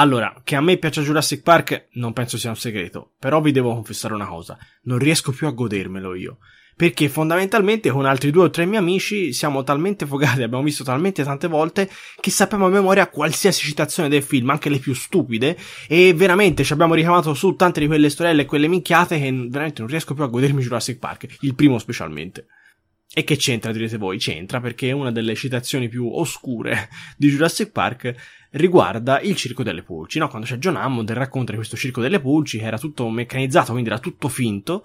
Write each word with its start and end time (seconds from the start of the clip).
Allora, 0.00 0.42
che 0.44 0.54
a 0.54 0.60
me 0.60 0.76
piace 0.76 1.02
Jurassic 1.02 1.42
Park 1.42 1.88
non 1.94 2.12
penso 2.12 2.38
sia 2.38 2.50
un 2.50 2.56
segreto, 2.56 3.14
però 3.18 3.40
vi 3.40 3.50
devo 3.50 3.74
confessare 3.74 4.14
una 4.14 4.28
cosa, 4.28 4.56
non 4.82 4.98
riesco 4.98 5.32
più 5.32 5.48
a 5.48 5.50
godermelo 5.50 6.14
io. 6.14 6.38
Perché 6.76 7.08
fondamentalmente 7.08 7.90
con 7.90 8.06
altri 8.06 8.30
due 8.30 8.44
o 8.44 8.50
tre 8.50 8.64
miei 8.64 8.78
amici 8.78 9.32
siamo 9.32 9.64
talmente 9.64 10.06
fogati, 10.06 10.44
abbiamo 10.44 10.62
visto 10.62 10.84
talmente 10.84 11.24
tante 11.24 11.48
volte 11.48 11.90
che 12.20 12.30
sappiamo 12.30 12.66
a 12.66 12.68
memoria 12.68 13.08
qualsiasi 13.08 13.64
citazione 13.64 14.08
del 14.08 14.22
film, 14.22 14.50
anche 14.50 14.68
le 14.68 14.78
più 14.78 14.94
stupide, 14.94 15.58
e 15.88 16.14
veramente 16.14 16.62
ci 16.62 16.72
abbiamo 16.72 16.94
ricamato 16.94 17.34
su 17.34 17.56
tante 17.56 17.80
di 17.80 17.88
quelle 17.88 18.08
storielle 18.08 18.42
e 18.42 18.46
quelle 18.46 18.68
minchiate 18.68 19.18
che 19.18 19.32
veramente 19.48 19.80
non 19.80 19.90
riesco 19.90 20.14
più 20.14 20.22
a 20.22 20.28
godermi 20.28 20.62
Jurassic 20.62 20.98
Park, 20.98 21.38
il 21.40 21.56
primo 21.56 21.76
specialmente. 21.80 22.46
E 23.12 23.24
che 23.24 23.36
c'entra, 23.36 23.72
direte 23.72 23.96
voi? 23.96 24.18
C'entra 24.18 24.60
perché 24.60 24.92
una 24.92 25.10
delle 25.10 25.34
citazioni 25.34 25.88
più 25.88 26.08
oscure 26.08 26.88
di 27.16 27.30
Jurassic 27.30 27.72
Park 27.72 28.14
riguarda 28.52 29.20
il 29.20 29.36
circo 29.36 29.62
delle 29.62 29.82
pulci, 29.82 30.18
no? 30.18 30.28
Quando 30.28 30.46
c'è 30.46 30.56
John 30.56 30.76
Hammond 30.76 31.10
racconta 31.12 31.50
di 31.50 31.58
questo 31.58 31.76
circo 31.76 32.00
delle 32.00 32.20
pulci 32.20 32.58
che 32.58 32.64
era 32.64 32.78
tutto 32.78 33.08
meccanizzato, 33.08 33.72
quindi 33.72 33.90
era 33.90 33.98
tutto 33.98 34.28
finto, 34.28 34.82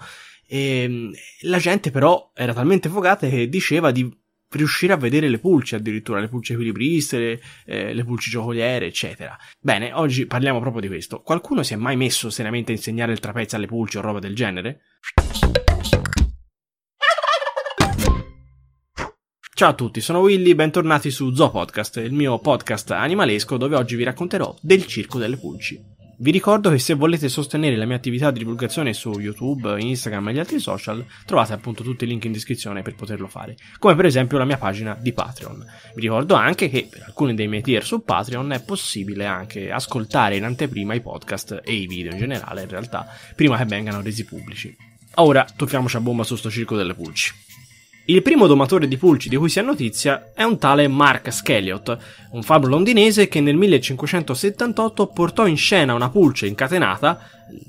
e 0.48 1.09
la 1.41 1.58
gente 1.58 1.91
però 1.91 2.31
era 2.34 2.54
talmente 2.54 2.90
fogata 2.90 3.27
che 3.27 3.48
diceva 3.48 3.91
di 3.91 4.21
riuscire 4.49 4.94
a 4.94 4.98
vedere 4.98 5.30
le 5.30 5.40
pulci, 5.40 5.76
addirittura 5.76 6.20
le 6.20 6.27
pulci 6.27 6.54
equilibriste, 6.54 7.18
le, 7.18 7.41
eh, 7.66 7.94
le 7.94 8.04
pulci 8.04 8.30
giocoliere, 8.30 8.85
eccetera. 8.85 9.38
Bene, 9.59 9.93
oggi 9.93 10.26
parliamo 10.26 10.59
proprio 10.59 10.82
di 10.82 10.88
questo. 10.88 11.21
Qualcuno 11.21 11.63
si 11.63 11.73
è 11.73 11.77
mai 11.77 11.95
messo 11.95 12.30
seriamente 12.30 12.71
a 12.71 12.76
insegnare 12.76 13.12
il 13.12 13.20
trapezzo 13.20 13.55
alle 13.55 13.68
pulci 13.68 13.98
o 13.98 14.02
roba 14.02 14.20
del 14.20 14.35
genere? 14.35 14.82
Ciao 19.55 19.70
a 19.70 19.73
tutti, 19.73 20.02
sono 20.02 20.21
Willy, 20.21 20.55
bentornati 20.55 21.12
su 21.12 21.31
Zoo 21.35 21.52
Podcast, 21.52 21.98
il 21.98 22.12
mio 22.12 22.39
podcast 22.39 22.89
animalesco 22.89 23.55
dove 23.55 23.76
oggi 23.76 23.95
vi 23.95 24.03
racconterò 24.03 24.55
del 24.59 24.88
circo 24.88 25.20
delle 25.20 25.38
pulci. 25.38 25.79
Vi 26.17 26.31
ricordo 26.31 26.71
che 26.71 26.79
se 26.79 26.95
volete 26.95 27.29
sostenere 27.29 27.76
la 27.76 27.85
mia 27.85 27.95
attività 27.95 28.31
di 28.31 28.39
divulgazione 28.39 28.93
su 28.93 29.12
YouTube, 29.12 29.79
Instagram 29.79 30.29
e 30.29 30.34
gli 30.34 30.40
altri 30.40 30.59
social, 30.59 31.05
trovate 31.27 31.54
appunto 31.54 31.84
tutti 31.84 32.04
i 32.04 32.07
link 32.07 32.26
in 32.26 32.31
descrizione 32.31 32.81
per 32.81 32.96
poterlo 32.96 33.27
fare, 33.27 33.55
come 33.77 33.93
per 33.93 34.05
esempio 34.05 34.40
la 34.40 34.46
mia 34.46 34.57
pagina 34.57 34.98
di 34.99 35.13
Patreon. 35.13 35.63
Vi 35.93 36.01
ricordo 36.01 36.34
anche 36.34 36.68
che 36.68 36.87
per 36.90 37.04
alcuni 37.05 37.35
dei 37.35 37.48
miei 37.48 37.62
tier 37.62 37.85
su 37.85 38.04
Patreon 38.04 38.54
è 38.54 38.63
possibile 38.63 39.27
anche 39.27 39.70
ascoltare 39.70 40.35
in 40.35 40.46
anteprima 40.46 40.96
i 40.96 41.01
podcast 41.01 41.62
e 41.63 41.74
i 41.74 41.85
video 41.85 42.12
in 42.12 42.18
generale, 42.18 42.63
in 42.63 42.70
realtà, 42.70 43.05
prima 43.35 43.55
che 43.57 43.65
vengano 43.65 44.01
resi 44.01 44.26
pubblici. 44.26 44.76
Ora 45.18 45.46
tuffiamoci 45.55 45.96
a 45.96 45.99
bomba 45.99 46.24
su 46.24 46.35
sto 46.37 46.49
circo 46.49 46.76
delle 46.76 46.96
pulci. 46.96 47.52
Il 48.05 48.21
primo 48.21 48.48
domatore 48.48 48.90
di 48.90 48.98
pulci 48.98 49.29
di 49.29 49.37
cui 49.37 49.48
si 49.48 49.59
ha 49.59 49.62
notizia 49.62 50.32
è 50.34 50.43
un 50.43 50.57
tale 50.57 50.90
Mark 50.90 51.32
Skelliot, 51.32 51.98
un 52.32 52.43
fabbro 52.43 52.70
londinese 52.70 53.29
che 53.29 53.40
nel 53.40 53.55
1578 53.55 55.07
portò 55.07 55.48
in 55.48 55.55
scena 55.55 55.93
una 55.93 56.09
pulce 56.09 56.46
incatenata, 56.46 57.18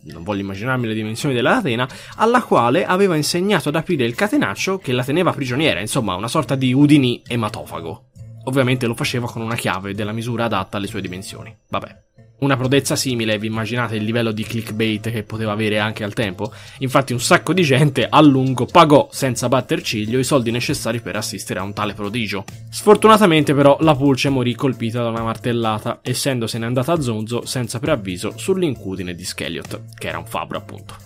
non 0.07 0.25
voglio 0.25 0.41
immaginarmi 0.41 0.89
le 0.89 0.95
dimensioni 0.95 1.37
della 1.37 1.53
catena, 1.53 1.89
alla 2.17 2.43
quale 2.43 2.85
aveva 2.85 3.15
insegnato 3.15 3.69
ad 3.69 3.77
aprire 3.77 4.05
il 4.05 4.17
catenaccio 4.17 4.79
che 4.79 4.93
la 4.93 5.05
teneva 5.05 5.33
prigioniera, 5.33 5.79
insomma 5.79 6.17
una 6.17 6.27
sorta 6.27 6.57
di 6.57 6.73
udini 6.73 7.23
ematofago. 7.25 8.07
Ovviamente 8.47 8.87
lo 8.87 8.95
faceva 8.95 9.31
con 9.31 9.41
una 9.41 9.55
chiave 9.55 9.95
della 9.95 10.13
misura 10.13 10.47
adatta 10.47 10.79
alle 10.79 10.89
sue 10.89 11.01
dimensioni. 11.01 11.57
Vabbè. 11.69 11.97
Una 12.45 12.59
prodezza 12.59 12.95
simile, 12.95 13.39
vi 13.39 13.47
immaginate 13.47 13.97
il 13.97 14.05
livello 14.05 14.31
di 14.31 14.45
clickbait 14.45 15.11
che 15.11 15.23
poteva 15.23 15.53
avere 15.53 15.79
anche 15.79 16.05
al 16.05 16.13
tempo? 16.13 16.53
Infatti 16.81 17.15
un 17.15 17.19
sacco 17.19 17.55
di 17.55 17.63
gente 17.63 18.07
a 18.07 18.21
lungo 18.21 18.67
pagò 18.67 19.09
senza 19.11 19.49
batter 19.49 19.81
ciglio 19.81 20.19
i 20.19 20.25
soldi 20.25 20.51
necessari 20.51 21.01
per 21.01 21.17
assistere 21.17 21.61
a 21.61 21.63
un 21.63 21.73
tale 21.73 21.95
prodigio. 21.95 22.45
Sfortunatamente 22.69 23.55
però 23.55 23.79
la 23.81 23.97
pulce 23.97 24.29
morì 24.29 24.55
colpita 24.55 25.03
da 25.03 25.09
una 25.09 25.23
martellata, 25.23 26.01
essendosene 26.03 26.67
andata 26.67 26.93
a 26.93 27.01
zonzo 27.01 27.47
senza 27.47 27.79
preavviso 27.79 28.35
sull'incudine 28.37 29.15
di 29.15 29.25
Skelliot, 29.25 29.81
che 29.97 30.09
era 30.09 30.19
un 30.19 30.27
fabbro 30.27 30.59
appunto. 30.59 30.97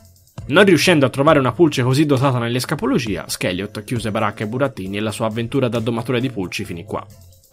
Non 0.46 0.64
riuscendo 0.64 1.06
a 1.06 1.08
trovare 1.08 1.38
una 1.38 1.52
pulce 1.52 1.84
così 1.84 2.04
dotata 2.04 2.40
nell'escapologia, 2.40 3.28
Skelliot 3.28 3.84
chiuse 3.84 4.10
baracca 4.10 4.42
e 4.42 4.48
burattini 4.48 4.96
e 4.96 5.00
la 5.00 5.12
sua 5.12 5.26
avventura 5.26 5.68
da 5.68 5.78
domatore 5.78 6.20
di 6.20 6.30
pulci 6.30 6.64
finì 6.64 6.82
qua. 6.82 7.06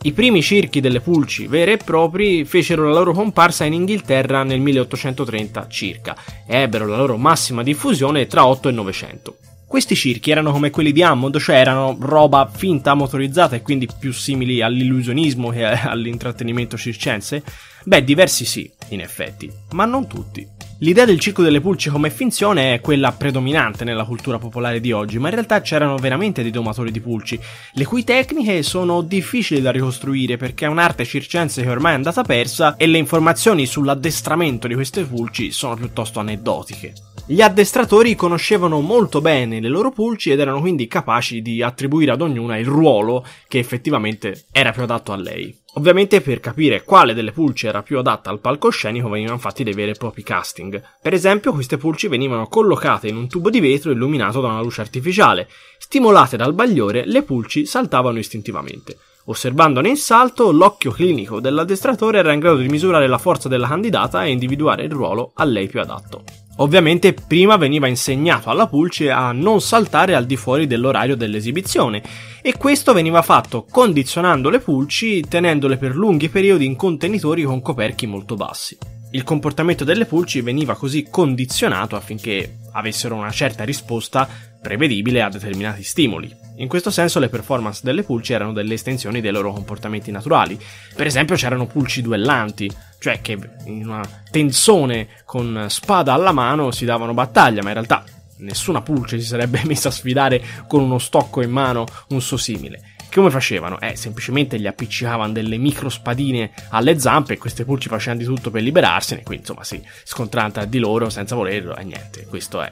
I 0.05 0.13
primi 0.13 0.43
circhi 0.43 0.81
delle 0.81 1.01
pulci 1.01 1.47
vere 1.47 1.73
e 1.73 1.77
propri 1.77 2.45
fecero 2.45 2.87
la 2.87 2.93
loro 2.93 3.11
comparsa 3.11 3.63
in 3.65 3.73
Inghilterra 3.73 4.43
nel 4.43 4.59
1830 4.59 5.67
circa 5.67 6.15
e 6.45 6.57
ebbero 6.57 6.85
la 6.85 6.97
loro 6.97 7.17
massima 7.17 7.63
diffusione 7.63 8.27
tra 8.27 8.45
8 8.45 8.69
e 8.69 8.71
900. 8.71 9.37
Questi 9.67 9.95
circhi 9.95 10.29
erano 10.29 10.51
come 10.51 10.69
quelli 10.69 10.91
di 10.91 11.01
Hammond, 11.01 11.39
cioè 11.39 11.55
erano 11.55 11.97
roba 11.99 12.47
finta 12.53 12.93
motorizzata 12.93 13.55
e 13.55 13.63
quindi 13.63 13.89
più 13.99 14.13
simili 14.13 14.61
all'illusionismo 14.61 15.49
che 15.49 15.65
all'intrattenimento 15.65 16.77
circense? 16.77 17.41
Beh, 17.83 18.03
diversi 18.03 18.45
sì, 18.45 18.71
in 18.89 19.01
effetti, 19.01 19.51
ma 19.71 19.85
non 19.85 20.07
tutti. 20.07 20.54
L'idea 20.79 21.05
del 21.05 21.21
circo 21.21 21.41
delle 21.41 21.61
pulci 21.61 21.89
come 21.89 22.09
finzione 22.09 22.73
è 22.73 22.81
quella 22.81 23.13
predominante 23.13 23.85
nella 23.85 24.03
cultura 24.03 24.37
popolare 24.37 24.81
di 24.81 24.91
oggi, 24.91 25.17
ma 25.19 25.29
in 25.29 25.35
realtà 25.35 25.61
c'erano 25.61 25.95
veramente 25.95 26.41
dei 26.41 26.51
domatori 26.51 26.91
di 26.91 26.99
pulci, 26.99 27.39
le 27.73 27.85
cui 27.85 28.03
tecniche 28.03 28.61
sono 28.61 29.01
difficili 29.01 29.61
da 29.61 29.71
ricostruire 29.71 30.35
perché 30.35 30.65
è 30.65 30.67
un'arte 30.67 31.05
circense 31.05 31.61
che 31.61 31.69
ormai 31.69 31.93
è 31.93 31.95
andata 31.95 32.23
persa 32.23 32.75
e 32.75 32.87
le 32.87 32.97
informazioni 32.97 33.65
sull'addestramento 33.65 34.67
di 34.67 34.73
queste 34.73 35.05
pulci 35.05 35.51
sono 35.51 35.75
piuttosto 35.75 36.19
aneddotiche. 36.19 36.93
Gli 37.25 37.41
addestratori 37.41 38.13
conoscevano 38.13 38.81
molto 38.81 39.21
bene 39.21 39.61
le 39.61 39.69
loro 39.69 39.91
pulci 39.91 40.29
ed 40.29 40.41
erano 40.41 40.59
quindi 40.59 40.87
capaci 40.87 41.41
di 41.41 41.63
attribuire 41.63 42.11
ad 42.11 42.21
ognuna 42.21 42.57
il 42.57 42.67
ruolo 42.67 43.25
che 43.47 43.59
effettivamente 43.59 44.43
era 44.51 44.73
più 44.73 44.83
adatto 44.83 45.13
a 45.13 45.15
lei. 45.15 45.63
Ovviamente 45.77 46.21
per 46.21 46.39
capire 46.39 46.83
quale 46.83 47.13
delle 47.13 47.33
pulci 47.33 47.67
era 47.67 47.83
più 47.83 47.97
adatta 47.97 48.29
al 48.29 48.39
palcoscenico 48.39 49.09
venivano 49.09 49.37
fatti 49.37 49.63
dei 49.63 49.73
veri 49.73 49.91
e 49.91 49.95
propri 49.95 50.23
casting. 50.23 50.81
Per 51.01 51.13
esempio 51.13 51.51
queste 51.51 51.77
pulci 51.77 52.07
venivano 52.07 52.47
collocate 52.47 53.09
in 53.09 53.17
un 53.17 53.27
tubo 53.27 53.49
di 53.49 53.59
vetro 53.59 53.91
illuminato 53.91 54.39
da 54.39 54.47
una 54.47 54.61
luce 54.61 54.79
artificiale. 54.79 55.49
Stimolate 55.77 56.37
dal 56.37 56.53
bagliore, 56.53 57.05
le 57.05 57.23
pulci 57.23 57.65
saltavano 57.65 58.19
istintivamente. 58.19 58.97
Osservandone 59.25 59.89
in 59.89 59.97
salto, 59.97 60.51
l'occhio 60.51 60.91
clinico 60.91 61.41
dell'addestratore 61.41 62.19
era 62.19 62.31
in 62.31 62.39
grado 62.39 62.57
di 62.57 62.69
misurare 62.69 63.07
la 63.07 63.17
forza 63.17 63.49
della 63.49 63.67
candidata 63.67 64.23
e 64.23 64.31
individuare 64.31 64.83
il 64.83 64.91
ruolo 64.91 65.33
a 65.35 65.43
lei 65.43 65.67
più 65.67 65.81
adatto. 65.81 66.44
Ovviamente 66.57 67.13
prima 67.13 67.57
veniva 67.57 67.87
insegnato 67.87 68.49
alla 68.49 68.67
pulce 68.67 69.11
a 69.11 69.33
non 69.33 69.59
saltare 69.59 70.15
al 70.15 70.25
di 70.25 70.37
fuori 70.37 70.67
dell'orario 70.67 71.17
dell'esibizione 71.17 72.01
e 72.41 72.55
questo 72.57 72.93
veniva 72.93 73.21
fatto 73.21 73.65
condizionando 73.69 74.49
le 74.49 74.59
pulci 74.59 75.19
tenendole 75.27 75.75
per 75.75 75.95
lunghi 75.95 76.29
periodi 76.29 76.65
in 76.65 76.77
contenitori 76.77 77.43
con 77.43 77.61
coperchi 77.61 78.07
molto 78.07 78.35
bassi. 78.35 78.77
Il 79.11 79.23
comportamento 79.23 79.83
delle 79.83 80.05
pulci 80.05 80.41
veniva 80.41 80.75
così 80.75 81.07
condizionato 81.09 81.95
affinché 81.95 82.59
avessero 82.71 83.15
una 83.15 83.31
certa 83.31 83.63
risposta 83.63 84.27
prevedibile 84.61 85.21
a 85.21 85.29
determinati 85.29 85.83
stimoli. 85.83 86.33
In 86.57 86.67
questo 86.67 86.89
senso 86.89 87.19
le 87.19 87.29
performance 87.29 87.81
delle 87.83 88.03
pulci 88.03 88.33
erano 88.33 88.51
delle 88.51 88.73
estensioni 88.73 89.21
dei 89.21 89.31
loro 89.31 89.53
comportamenti 89.53 90.09
naturali. 90.09 90.59
Per 90.95 91.05
esempio 91.05 91.35
c'erano 91.35 91.67
pulci 91.67 92.01
duellanti, 92.01 92.69
cioè 93.05 93.21
che 93.21 93.37
in 93.65 93.85
una 93.85 94.01
tenzone 94.31 95.09
con 95.25 95.67
spada 95.69 96.13
alla 96.13 96.31
mano 96.31 96.71
si 96.71 96.85
davano 96.85 97.13
battaglia, 97.13 97.61
ma 97.61 97.67
in 97.67 97.75
realtà 97.75 98.03
nessuna 98.37 98.81
pulce 98.81 99.19
si 99.19 99.27
sarebbe 99.27 99.61
messa 99.65 99.89
a 99.89 99.91
sfidare 99.91 100.43
con 100.65 100.81
uno 100.81 100.97
stocco 100.97 101.43
in 101.43 101.51
mano 101.51 101.85
un 102.09 102.21
suo 102.21 102.37
simile. 102.37 102.95
Come 103.13 103.29
facevano? 103.29 103.79
Eh, 103.79 103.95
semplicemente 103.95 104.59
gli 104.59 104.65
appiccicavano 104.65 105.31
delle 105.31 105.57
micro 105.57 105.89
spadine 105.89 106.51
alle 106.69 106.97
zampe 106.97 107.33
e 107.33 107.37
queste 107.37 107.63
pulci 107.63 107.89
facevano 107.89 108.21
di 108.21 108.25
tutto 108.25 108.49
per 108.49 108.63
liberarsene, 108.63 109.21
quindi 109.21 109.43
insomma 109.43 109.63
si 109.63 109.79
scontravano 110.03 110.53
tra 110.53 110.65
di 110.65 110.79
loro 110.79 111.11
senza 111.11 111.35
volerlo 111.35 111.75
e 111.75 111.83
niente, 111.83 112.25
questo 112.25 112.59
è. 112.63 112.71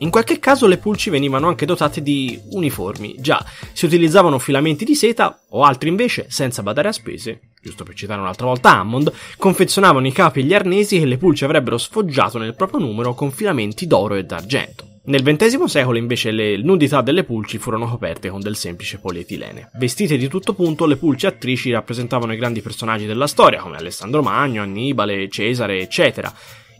In 0.00 0.10
qualche 0.10 0.38
caso 0.38 0.66
le 0.66 0.76
pulci 0.76 1.08
venivano 1.08 1.48
anche 1.48 1.64
dotate 1.64 2.02
di 2.02 2.38
uniformi, 2.50 3.16
già 3.18 3.42
si 3.72 3.86
utilizzavano 3.86 4.38
filamenti 4.38 4.84
di 4.84 4.94
seta 4.94 5.40
o 5.48 5.62
altri 5.62 5.88
invece, 5.88 6.26
senza 6.28 6.62
badare 6.62 6.88
a 6.88 6.92
spese, 6.92 7.49
giusto 7.62 7.84
per 7.84 7.94
citare 7.94 8.20
un'altra 8.20 8.46
volta 8.46 8.78
Hammond, 8.78 9.12
confezionavano 9.36 10.06
i 10.06 10.12
capi 10.12 10.40
e 10.40 10.42
gli 10.44 10.54
arnesi 10.54 10.98
che 10.98 11.04
le 11.04 11.18
pulci 11.18 11.44
avrebbero 11.44 11.78
sfoggiato 11.78 12.38
nel 12.38 12.54
proprio 12.54 12.80
numero 12.80 13.14
con 13.14 13.30
filamenti 13.30 13.86
d'oro 13.86 14.14
e 14.14 14.24
d'argento. 14.24 14.88
Nel 15.02 15.22
XX 15.22 15.64
secolo 15.64 15.98
invece 15.98 16.30
le 16.30 16.58
nudità 16.58 17.00
delle 17.00 17.24
pulci 17.24 17.58
furono 17.58 17.86
coperte 17.86 18.28
con 18.28 18.40
del 18.40 18.54
semplice 18.54 18.98
polietilene. 18.98 19.70
Vestite 19.74 20.16
di 20.16 20.28
tutto 20.28 20.52
punto, 20.52 20.86
le 20.86 20.96
pulci 20.96 21.26
attrici 21.26 21.70
rappresentavano 21.70 22.32
i 22.32 22.36
grandi 22.36 22.60
personaggi 22.60 23.06
della 23.06 23.26
storia, 23.26 23.60
come 23.60 23.76
Alessandro 23.76 24.22
Magno, 24.22 24.62
Annibale, 24.62 25.28
Cesare, 25.28 25.80
eccetera. 25.80 26.32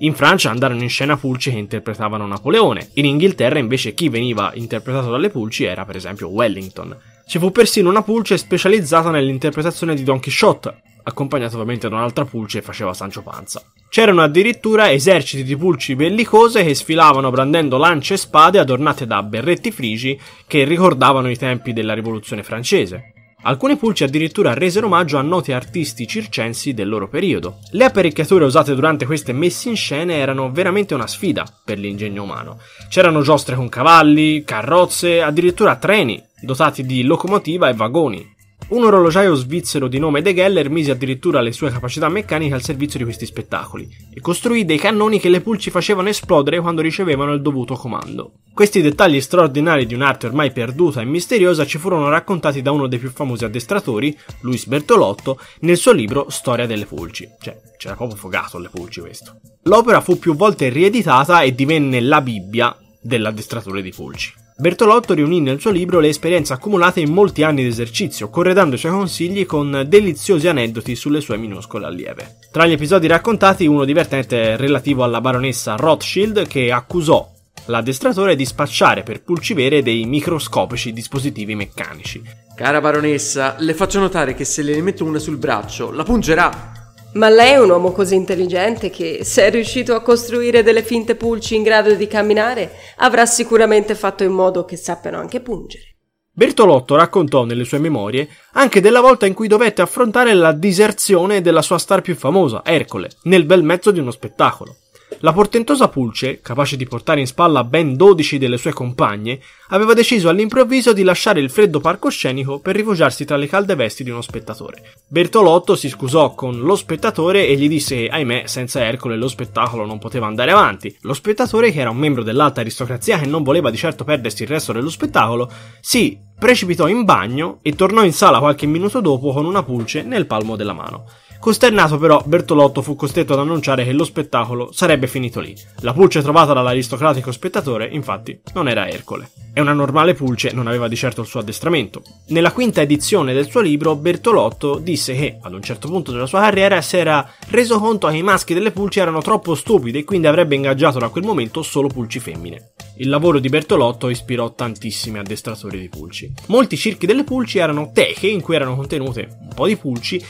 In 0.03 0.15
Francia 0.15 0.51
andarono 0.51 0.83
in 0.83 0.89
scena 0.89 1.17
pulci 1.17 1.51
che 1.51 1.59
interpretavano 1.59 2.27
Napoleone, 2.27 2.91
in 2.95 3.07
Inghilterra 3.07 3.59
invece 3.59 3.95
chi 3.95 4.09
veniva 4.09 4.53
interpretato 4.55 5.11
dalle 5.11 5.31
pulci 5.31 5.65
era 5.65 5.85
per 5.85 5.97
esempio 5.97 6.29
Wellington. 6.29 6.97
Ci 7.31 7.39
fu 7.39 7.53
persino 7.53 7.89
una 7.89 8.03
pulce 8.03 8.37
specializzata 8.37 9.13
nell'interpretazione 9.13 9.95
di 9.95 10.03
Don 10.03 10.19
Quixote, 10.19 10.83
accompagnato 11.05 11.55
ovviamente 11.55 11.89
da 11.89 11.95
un'altra 11.95 12.25
pulce 12.25 12.59
che 12.59 12.65
faceva 12.65 12.93
Sancio 12.93 13.23
Panza. 13.23 13.63
C'erano 13.89 14.23
addirittura 14.23 14.91
eserciti 14.91 15.45
di 15.45 15.57
pulci 15.57 15.95
bellicose 15.95 16.65
che 16.65 16.75
sfilavano 16.75 17.31
brandendo 17.31 17.77
lance 17.77 18.15
e 18.15 18.17
spade 18.17 18.59
adornate 18.59 19.07
da 19.07 19.23
berretti 19.23 19.71
frigi 19.71 20.19
che 20.45 20.65
ricordavano 20.65 21.31
i 21.31 21.37
tempi 21.37 21.73
della 21.73 21.95
rivoluzione 21.95 22.43
francese. 22.43 23.13
Alcune 23.43 23.77
pulci 23.77 24.05
addirittura 24.05 24.53
resero 24.53 24.87
omaggio 24.87 25.17
a 25.17 25.23
noti 25.23 25.53
artisti 25.53 26.07
circensi 26.07 26.75
del 26.75 26.91
loro 26.91 27.09
periodo. 27.09 27.61
Le 27.71 27.85
apparecchiature 27.85 28.45
usate 28.45 28.75
durante 28.75 29.07
queste 29.07 29.33
messe 29.33 29.71
in 29.71 29.77
scena 29.77 30.13
erano 30.13 30.53
veramente 30.53 30.93
una 30.93 31.07
sfida 31.07 31.47
per 31.65 31.79
l'ingegno 31.79 32.23
umano. 32.23 32.59
C'erano 32.91 33.23
giostre 33.23 33.57
con 33.57 33.71
cavalli, 33.71 34.45
carrozze, 34.45 35.23
addirittura 35.23 35.77
treni 35.77 36.23
dotati 36.43 36.85
di 36.85 37.03
locomotiva 37.03 37.71
e 37.71 37.75
vagoni. 37.75 38.39
Un 38.71 38.85
orologiaio 38.85 39.35
svizzero 39.35 39.89
di 39.89 39.99
nome 39.99 40.23
De 40.23 40.33
Geller 40.33 40.71
mise 40.71 40.93
addirittura 40.93 41.41
le 41.41 41.51
sue 41.51 41.73
capacità 41.73 42.09
meccaniche 42.09 42.55
al 42.55 42.63
servizio 42.63 42.99
di 43.01 43.05
questi 43.05 43.27
spettacoli 43.27 43.89
e 44.15 44.21
costruì 44.21 44.65
dei 44.65 44.79
cannoni 44.79 45.19
che 45.19 45.29
le 45.29 45.41
pulci 45.41 45.71
facevano 45.71 46.09
esplodere 46.09 46.61
quando 46.61 46.81
ricevevano 46.81 47.33
il 47.33 47.43
dovuto 47.43 47.75
comando. 47.75 48.35
Questi 48.55 48.81
dettagli 48.81 49.21
straordinari 49.21 49.87
di 49.87 49.95
un'arte 49.95 50.27
ormai 50.27 50.53
perduta 50.53 51.01
e 51.01 51.05
misteriosa 51.05 51.67
ci 51.67 51.79
furono 51.79 52.09
raccontati 52.11 52.63
da 52.63 52.71
uno 52.71 52.87
dei 52.87 53.01
più 53.01 53.11
famosi 53.11 53.45
addestratori, 53.45 54.17
Luis 54.43 54.67
Bertolotto, 54.67 55.41
nel 55.63 55.77
suo 55.77 55.91
libro 55.91 56.27
Storia 56.29 56.67
delle 56.67 56.87
pulci. 56.87 57.29
Cioè, 57.41 57.61
c'era 57.77 57.97
proprio 57.97 58.17
fogato 58.17 58.57
alle 58.57 58.69
pulci 58.69 59.01
questo. 59.01 59.41
L'opera 59.65 60.01
fu 60.01 60.17
più 60.17 60.37
volte 60.37 60.69
rieditata 60.69 61.41
e 61.43 61.57
divenne 61.57 62.01
la 62.01 62.21
Bibbia 62.21 62.77
dell'addestratore 63.03 63.83
di 63.83 63.91
pulci. 63.91 64.40
Bertolotto 64.61 65.15
riunì 65.15 65.41
nel 65.41 65.59
suo 65.59 65.71
libro 65.71 66.01
le 66.01 66.09
esperienze 66.09 66.53
accumulate 66.53 67.01
in 67.01 67.11
molti 67.11 67.43
anni 67.43 67.63
di 67.63 67.69
esercizio, 67.69 68.29
corredando 68.29 68.75
i 68.75 68.79
suoi 68.79 68.93
consigli 68.93 69.47
con 69.47 69.87
deliziosi 69.89 70.49
aneddoti 70.49 70.95
sulle 70.95 71.23
sue 71.23 71.39
minuscole 71.39 71.87
allieve. 71.87 72.37
Tra 72.53 72.67
gli 72.67 72.73
episodi 72.73 73.07
raccontati, 73.07 73.67
uno 73.67 73.87
divertente 73.87 74.53
è 74.53 74.57
relativo 74.59 75.03
alla 75.03 75.23
baronessa 75.23 75.77
Rothschild 75.77 76.47
che 76.47 76.71
accusò 76.71 77.27
l'addestratore 77.67 78.37
di 78.37 78.45
spacciare 78.45 79.03
per 79.03 79.23
pulcivere 79.23 79.83
dei 79.83 80.05
microscopici 80.05 80.93
dispositivi 80.93 81.55
meccanici. 81.55 82.23
Cara 82.55 82.83
baronessa, 82.83 83.55
le 83.61 83.73
faccio 83.73 83.99
notare 83.99 84.35
che 84.35 84.45
se 84.45 84.61
le 84.61 84.83
metto 84.83 85.07
una 85.07 85.19
sul 85.19 85.39
braccio, 85.39 85.91
la 85.91 86.03
pungerà. 86.03 86.80
Ma 87.15 87.29
lei 87.29 87.53
è 87.53 87.59
un 87.59 87.71
uomo 87.71 87.91
così 87.91 88.15
intelligente 88.15 88.89
che, 88.89 89.25
se 89.25 89.47
è 89.47 89.51
riuscito 89.51 89.95
a 89.95 90.01
costruire 90.01 90.63
delle 90.63 90.85
finte 90.85 91.17
pulci 91.17 91.57
in 91.57 91.65
grado 91.65 91.95
di 91.95 92.07
camminare, 92.07 92.71
avrà 92.99 93.27
sicuramente 93.27 93.97
fatto 93.97 94.23
in 94.23 94.31
modo 94.31 94.65
che 94.65 94.77
sappiano 94.77 95.19
anche 95.19 95.41
pungere. 95.41 95.97
Bertolotto 96.33 96.95
raccontò 96.95 97.45
nelle 97.45 97.65
sue 97.65 97.79
memorie 97.79 98.29
anche 98.53 98.81
della 98.81 99.01
volta 99.01 99.27
in 99.27 99.35
cui 99.35 99.49
dovette 99.49 99.83
affrontare 99.83 100.33
la 100.35 100.53
diserzione 100.53 101.41
della 101.41 101.63
sua 101.63 101.79
star 101.79 102.01
più 102.01 102.15
famosa, 102.15 102.63
Ercole, 102.65 103.11
nel 103.25 103.45
bel 103.45 103.65
mezzo 103.65 103.91
di 103.91 103.99
uno 103.99 104.13
spettacolo. 104.13 104.77
La 105.19 105.33
portentosa 105.33 105.89
Pulce, 105.89 106.41
capace 106.41 106.77
di 106.77 106.87
portare 106.87 107.21
in 107.21 107.27
spalla 107.27 107.63
ben 107.65 107.95
12 107.95 108.39
delle 108.39 108.57
sue 108.57 108.73
compagne, 108.73 109.41
aveva 109.69 109.93
deciso 109.93 110.29
all'improvviso 110.29 110.93
di 110.93 111.03
lasciare 111.03 111.41
il 111.41 111.51
freddo 111.51 111.79
palcoscenico 111.81 112.61
per 112.61 112.75
rifugiarsi 112.75 113.25
tra 113.25 113.37
le 113.37 113.47
calde 113.47 113.75
vesti 113.75 114.03
di 114.03 114.11
uno 114.11 114.23
spettatore. 114.23 114.95
Bertolotto 115.09 115.77
si 115.77 115.89
scusò 115.89 116.35
con 116.35 116.61
lo 116.61 116.75
spettatore 116.75 117.47
e 117.47 117.57
gli 117.57 117.69
disse 117.69 117.97
che, 117.97 118.09
ahimè, 118.09 118.45
senza 118.47 118.83
Ercole 118.83 119.17
lo 119.17 119.29
spettacolo 119.29 119.85
non 119.85 119.99
poteva 119.99 120.27
andare 120.27 120.53
avanti. 120.53 120.97
Lo 121.03 121.13
spettatore, 121.13 121.71
che 121.71 121.81
era 121.81 121.91
un 121.91 121.99
membro 121.99 122.23
dell'alta 122.23 122.61
aristocrazia 122.61 123.19
che 123.19 123.27
non 123.27 123.43
voleva 123.43 123.71
di 123.71 123.77
certo 123.77 124.05
perdersi 124.05 124.45
il 124.45 124.49
resto 124.49 124.73
dello 124.73 124.89
spettacolo, 124.89 125.51
si 125.81 126.19
precipitò 126.39 126.89
in 126.89 127.05
bagno 127.05 127.59
e 127.61 127.75
tornò 127.75 128.03
in 128.03 128.15
sala 128.15 128.39
qualche 128.39 128.65
minuto 128.65 129.01
dopo 129.01 129.33
con 129.33 129.45
una 129.45 129.63
pulce 129.63 130.03
nel 130.03 130.27
palmo 130.27 130.57
della 130.57 130.73
mano. 130.73 131.05
Costernato 131.41 131.97
però, 131.97 132.23
Bertolotto 132.23 132.83
fu 132.83 132.95
costretto 132.97 133.33
ad 133.33 133.39
annunciare 133.39 133.83
che 133.83 133.93
lo 133.93 134.05
spettacolo 134.05 134.73
sarebbe 134.73 135.07
finito 135.07 135.41
lì. 135.41 135.57
La 135.81 135.95
pulce 135.95 136.21
trovata 136.21 136.53
dall'aristocratico 136.53 137.33
spettatore, 137.33 137.89
infatti, 137.91 138.39
non 138.53 138.69
era 138.69 138.87
Ercole. 138.87 139.31
E 139.55 139.61
una 139.63 139.73
normale 139.73 140.13
pulce 140.13 140.53
non 140.53 140.67
aveva 140.67 140.87
di 140.87 140.97
certo 140.97 141.23
il 141.23 141.27
suo 141.27 141.41
addestramento. 141.41 142.03
Nella 142.29 142.53
quinta 142.53 142.83
edizione 142.83 143.33
del 143.33 143.49
suo 143.49 143.63
libro, 143.63 143.97
Bertolotto 143.97 144.77
disse 144.77 145.15
che, 145.15 145.39
ad 145.41 145.55
un 145.55 145.63
certo 145.63 145.89
punto 145.89 146.13
della 146.13 146.27
sua 146.27 146.41
carriera, 146.41 146.83
si 146.83 146.99
era 146.99 147.27
reso 147.49 147.81
conto 147.81 148.09
che 148.09 148.19
i 148.19 148.23
maschi 148.23 148.53
delle 148.53 148.71
pulci 148.71 149.01
erano 149.01 149.23
troppo 149.23 149.55
stupidi 149.55 150.01
e 150.01 150.05
quindi 150.05 150.27
avrebbe 150.27 150.57
ingaggiato 150.57 150.99
da 150.99 151.09
quel 151.09 151.25
momento 151.25 151.63
solo 151.63 151.89
pulci 151.89 152.21
femmine. 152.21 152.73
Il 152.99 153.09
lavoro 153.09 153.39
di 153.39 153.49
Bertolotto 153.49 154.11
ispirò 154.11 154.53
tantissimi 154.53 155.19
addestratori 155.19 155.81
di 155.81 155.89
pulci. 155.89 156.31
Molti 156.49 156.77
circhi 156.77 157.07
delle 157.07 157.25
pulci 157.25 157.57
erano 157.57 157.93
teche 157.95 158.27
in 158.27 158.43
cui 158.43 158.57
erano 158.57 158.77
contenute 158.77 159.39
un 159.41 159.55
po' 159.55 159.67
di 159.67 159.77
pulci 159.77 160.23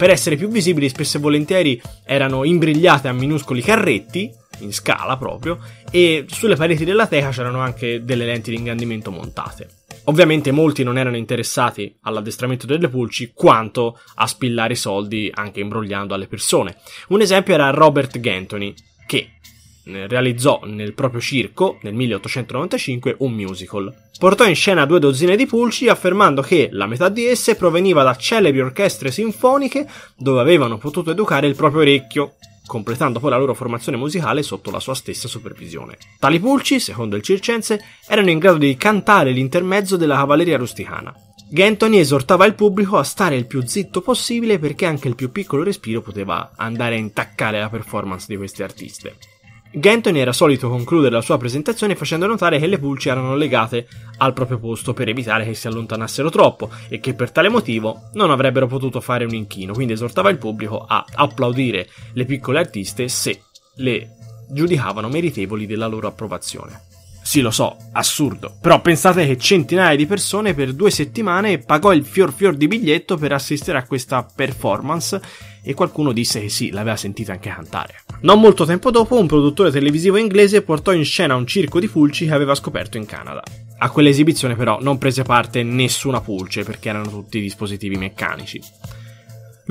per 0.00 0.08
essere 0.08 0.36
più 0.36 0.48
visibili 0.48 0.88
spesso 0.88 1.18
e 1.18 1.20
volentieri 1.20 1.78
erano 2.06 2.44
imbrigliate 2.44 3.06
a 3.06 3.12
minuscoli 3.12 3.60
carretti, 3.60 4.32
in 4.60 4.72
scala 4.72 5.18
proprio, 5.18 5.58
e 5.90 6.24
sulle 6.26 6.56
pareti 6.56 6.86
della 6.86 7.06
teca 7.06 7.28
c'erano 7.28 7.60
anche 7.60 8.02
delle 8.02 8.24
lenti 8.24 8.48
di 8.48 8.56
ingrandimento 8.56 9.10
montate. 9.10 9.68
Ovviamente 10.04 10.52
molti 10.52 10.84
non 10.84 10.96
erano 10.96 11.18
interessati 11.18 11.94
all'addestramento 12.00 12.64
delle 12.64 12.88
pulci 12.88 13.32
quanto 13.34 14.00
a 14.14 14.26
spillare 14.26 14.74
soldi 14.74 15.30
anche 15.34 15.60
imbrogliando 15.60 16.14
alle 16.14 16.28
persone. 16.28 16.78
Un 17.08 17.20
esempio 17.20 17.52
era 17.52 17.68
Robert 17.68 18.18
Gantoni, 18.20 18.74
che 19.06 19.32
realizzò 19.84 20.60
nel 20.64 20.94
proprio 20.94 21.20
circo, 21.20 21.78
nel 21.82 21.94
1895, 21.94 23.16
un 23.18 23.32
musical. 23.32 23.92
Portò 24.18 24.46
in 24.46 24.54
scena 24.54 24.84
due 24.84 25.00
dozzine 25.00 25.36
di 25.36 25.46
pulci 25.46 25.88
affermando 25.88 26.42
che 26.42 26.68
la 26.72 26.86
metà 26.86 27.08
di 27.08 27.24
esse 27.26 27.54
proveniva 27.54 28.02
da 28.02 28.16
celebri 28.16 28.60
orchestre 28.60 29.10
sinfoniche 29.10 29.88
dove 30.16 30.40
avevano 30.40 30.78
potuto 30.78 31.10
educare 31.10 31.46
il 31.46 31.56
proprio 31.56 31.80
orecchio, 31.80 32.34
completando 32.66 33.18
poi 33.18 33.30
la 33.30 33.38
loro 33.38 33.54
formazione 33.54 33.96
musicale 33.96 34.42
sotto 34.42 34.70
la 34.70 34.78
sua 34.80 34.94
stessa 34.94 35.26
supervisione. 35.26 35.96
Tali 36.18 36.38
pulci, 36.38 36.78
secondo 36.78 37.16
il 37.16 37.22
circense, 37.22 37.82
erano 38.06 38.30
in 38.30 38.38
grado 38.38 38.58
di 38.58 38.76
cantare 38.76 39.32
l'intermezzo 39.32 39.96
della 39.96 40.16
cavalleria 40.16 40.56
rusticana. 40.56 41.14
Gantoni 41.52 41.98
esortava 41.98 42.44
il 42.44 42.54
pubblico 42.54 42.96
a 42.96 43.02
stare 43.02 43.34
il 43.34 43.46
più 43.46 43.66
zitto 43.66 44.02
possibile 44.02 44.60
perché 44.60 44.86
anche 44.86 45.08
il 45.08 45.16
più 45.16 45.32
piccolo 45.32 45.64
respiro 45.64 46.00
poteva 46.00 46.52
andare 46.54 46.94
a 46.94 46.98
intaccare 46.98 47.58
la 47.58 47.68
performance 47.68 48.26
di 48.28 48.36
queste 48.36 48.62
artiste. 48.62 49.16
Gantoni 49.72 50.18
era 50.18 50.32
solito 50.32 50.68
concludere 50.68 51.14
la 51.14 51.20
sua 51.20 51.38
presentazione 51.38 51.94
facendo 51.94 52.26
notare 52.26 52.58
che 52.58 52.66
le 52.66 52.78
pulci 52.78 53.08
erano 53.08 53.36
legate 53.36 53.86
al 54.18 54.32
proprio 54.32 54.58
posto 54.58 54.92
per 54.92 55.08
evitare 55.08 55.44
che 55.44 55.54
si 55.54 55.68
allontanassero 55.68 56.28
troppo 56.28 56.70
e 56.88 56.98
che 56.98 57.14
per 57.14 57.30
tale 57.30 57.48
motivo 57.48 58.10
non 58.14 58.32
avrebbero 58.32 58.66
potuto 58.66 59.00
fare 59.00 59.24
un 59.24 59.34
inchino, 59.34 59.72
quindi 59.72 59.92
esortava 59.92 60.28
il 60.28 60.38
pubblico 60.38 60.84
a 60.84 61.04
applaudire 61.14 61.88
le 62.14 62.24
piccole 62.24 62.58
artiste 62.58 63.06
se 63.08 63.44
le 63.76 64.16
giudicavano 64.50 65.08
meritevoli 65.08 65.66
della 65.66 65.86
loro 65.86 66.08
approvazione. 66.08 66.88
Sì, 67.30 67.42
lo 67.42 67.52
so, 67.52 67.76
assurdo. 67.92 68.56
Però 68.60 68.80
pensate 68.80 69.24
che 69.24 69.38
centinaia 69.38 69.94
di 69.94 70.04
persone 70.04 70.52
per 70.52 70.72
due 70.72 70.90
settimane 70.90 71.58
pagò 71.58 71.92
il 71.92 72.04
fior 72.04 72.32
fior 72.32 72.56
di 72.56 72.66
biglietto 72.66 73.16
per 73.16 73.30
assistere 73.30 73.78
a 73.78 73.84
questa 73.84 74.24
performance 74.24 75.20
e 75.62 75.72
qualcuno 75.72 76.10
disse 76.10 76.40
che 76.40 76.48
sì, 76.48 76.70
l'aveva 76.70 76.96
sentita 76.96 77.30
anche 77.30 77.50
cantare. 77.50 78.02
Non 78.22 78.40
molto 78.40 78.64
tempo 78.64 78.90
dopo, 78.90 79.16
un 79.16 79.28
produttore 79.28 79.70
televisivo 79.70 80.16
inglese 80.16 80.62
portò 80.62 80.90
in 80.90 81.04
scena 81.04 81.36
un 81.36 81.46
circo 81.46 81.78
di 81.78 81.86
pulci 81.86 82.26
che 82.26 82.34
aveva 82.34 82.56
scoperto 82.56 82.96
in 82.96 83.06
Canada. 83.06 83.44
A 83.78 83.90
quell'esibizione 83.90 84.56
però 84.56 84.80
non 84.80 84.98
prese 84.98 85.22
parte 85.22 85.62
nessuna 85.62 86.20
pulce 86.20 86.64
perché 86.64 86.88
erano 86.88 87.10
tutti 87.10 87.40
dispositivi 87.40 87.96
meccanici. 87.96 88.60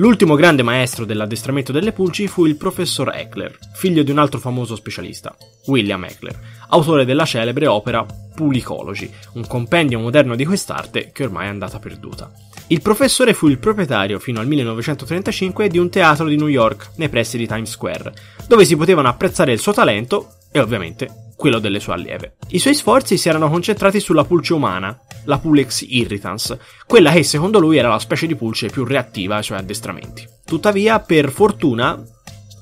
L'ultimo 0.00 0.34
grande 0.34 0.62
maestro 0.62 1.04
dell'addestramento 1.04 1.72
delle 1.72 1.92
pulci 1.92 2.26
fu 2.26 2.46
il 2.46 2.56
professor 2.56 3.14
Eckler, 3.14 3.58
figlio 3.74 4.02
di 4.02 4.10
un 4.10 4.16
altro 4.16 4.38
famoso 4.40 4.74
specialista, 4.74 5.36
William 5.66 6.02
Eckler, 6.04 6.40
autore 6.70 7.04
della 7.04 7.26
celebre 7.26 7.66
opera 7.66 8.06
Pulicology, 8.34 9.12
un 9.34 9.46
compendio 9.46 9.98
moderno 9.98 10.36
di 10.36 10.46
quest'arte 10.46 11.10
che 11.12 11.24
ormai 11.24 11.48
è 11.48 11.50
andata 11.50 11.78
perduta. 11.78 12.32
Il 12.70 12.82
professore 12.82 13.34
fu 13.34 13.48
il 13.48 13.58
proprietario 13.58 14.20
fino 14.20 14.38
al 14.38 14.46
1935 14.46 15.66
di 15.66 15.78
un 15.78 15.90
teatro 15.90 16.28
di 16.28 16.36
New 16.36 16.46
York, 16.46 16.90
nei 16.98 17.08
pressi 17.08 17.36
di 17.36 17.48
Times 17.48 17.68
Square, 17.68 18.12
dove 18.46 18.64
si 18.64 18.76
potevano 18.76 19.08
apprezzare 19.08 19.52
il 19.52 19.58
suo 19.58 19.72
talento 19.72 20.34
e 20.52 20.60
ovviamente 20.60 21.32
quello 21.34 21.58
delle 21.58 21.80
sue 21.80 21.94
allieve. 21.94 22.36
I 22.50 22.60
suoi 22.60 22.76
sforzi 22.76 23.16
si 23.16 23.28
erano 23.28 23.50
concentrati 23.50 23.98
sulla 23.98 24.22
pulce 24.22 24.52
umana, 24.52 24.96
la 25.24 25.38
Pulex 25.38 25.84
irritans, 25.88 26.56
quella 26.86 27.10
che 27.10 27.24
secondo 27.24 27.58
lui 27.58 27.76
era 27.76 27.88
la 27.88 27.98
specie 27.98 28.28
di 28.28 28.36
pulce 28.36 28.68
più 28.68 28.84
reattiva 28.84 29.34
ai 29.34 29.42
suoi 29.42 29.58
addestramenti. 29.58 30.24
Tuttavia, 30.44 31.00
per 31.00 31.32
fortuna, 31.32 32.00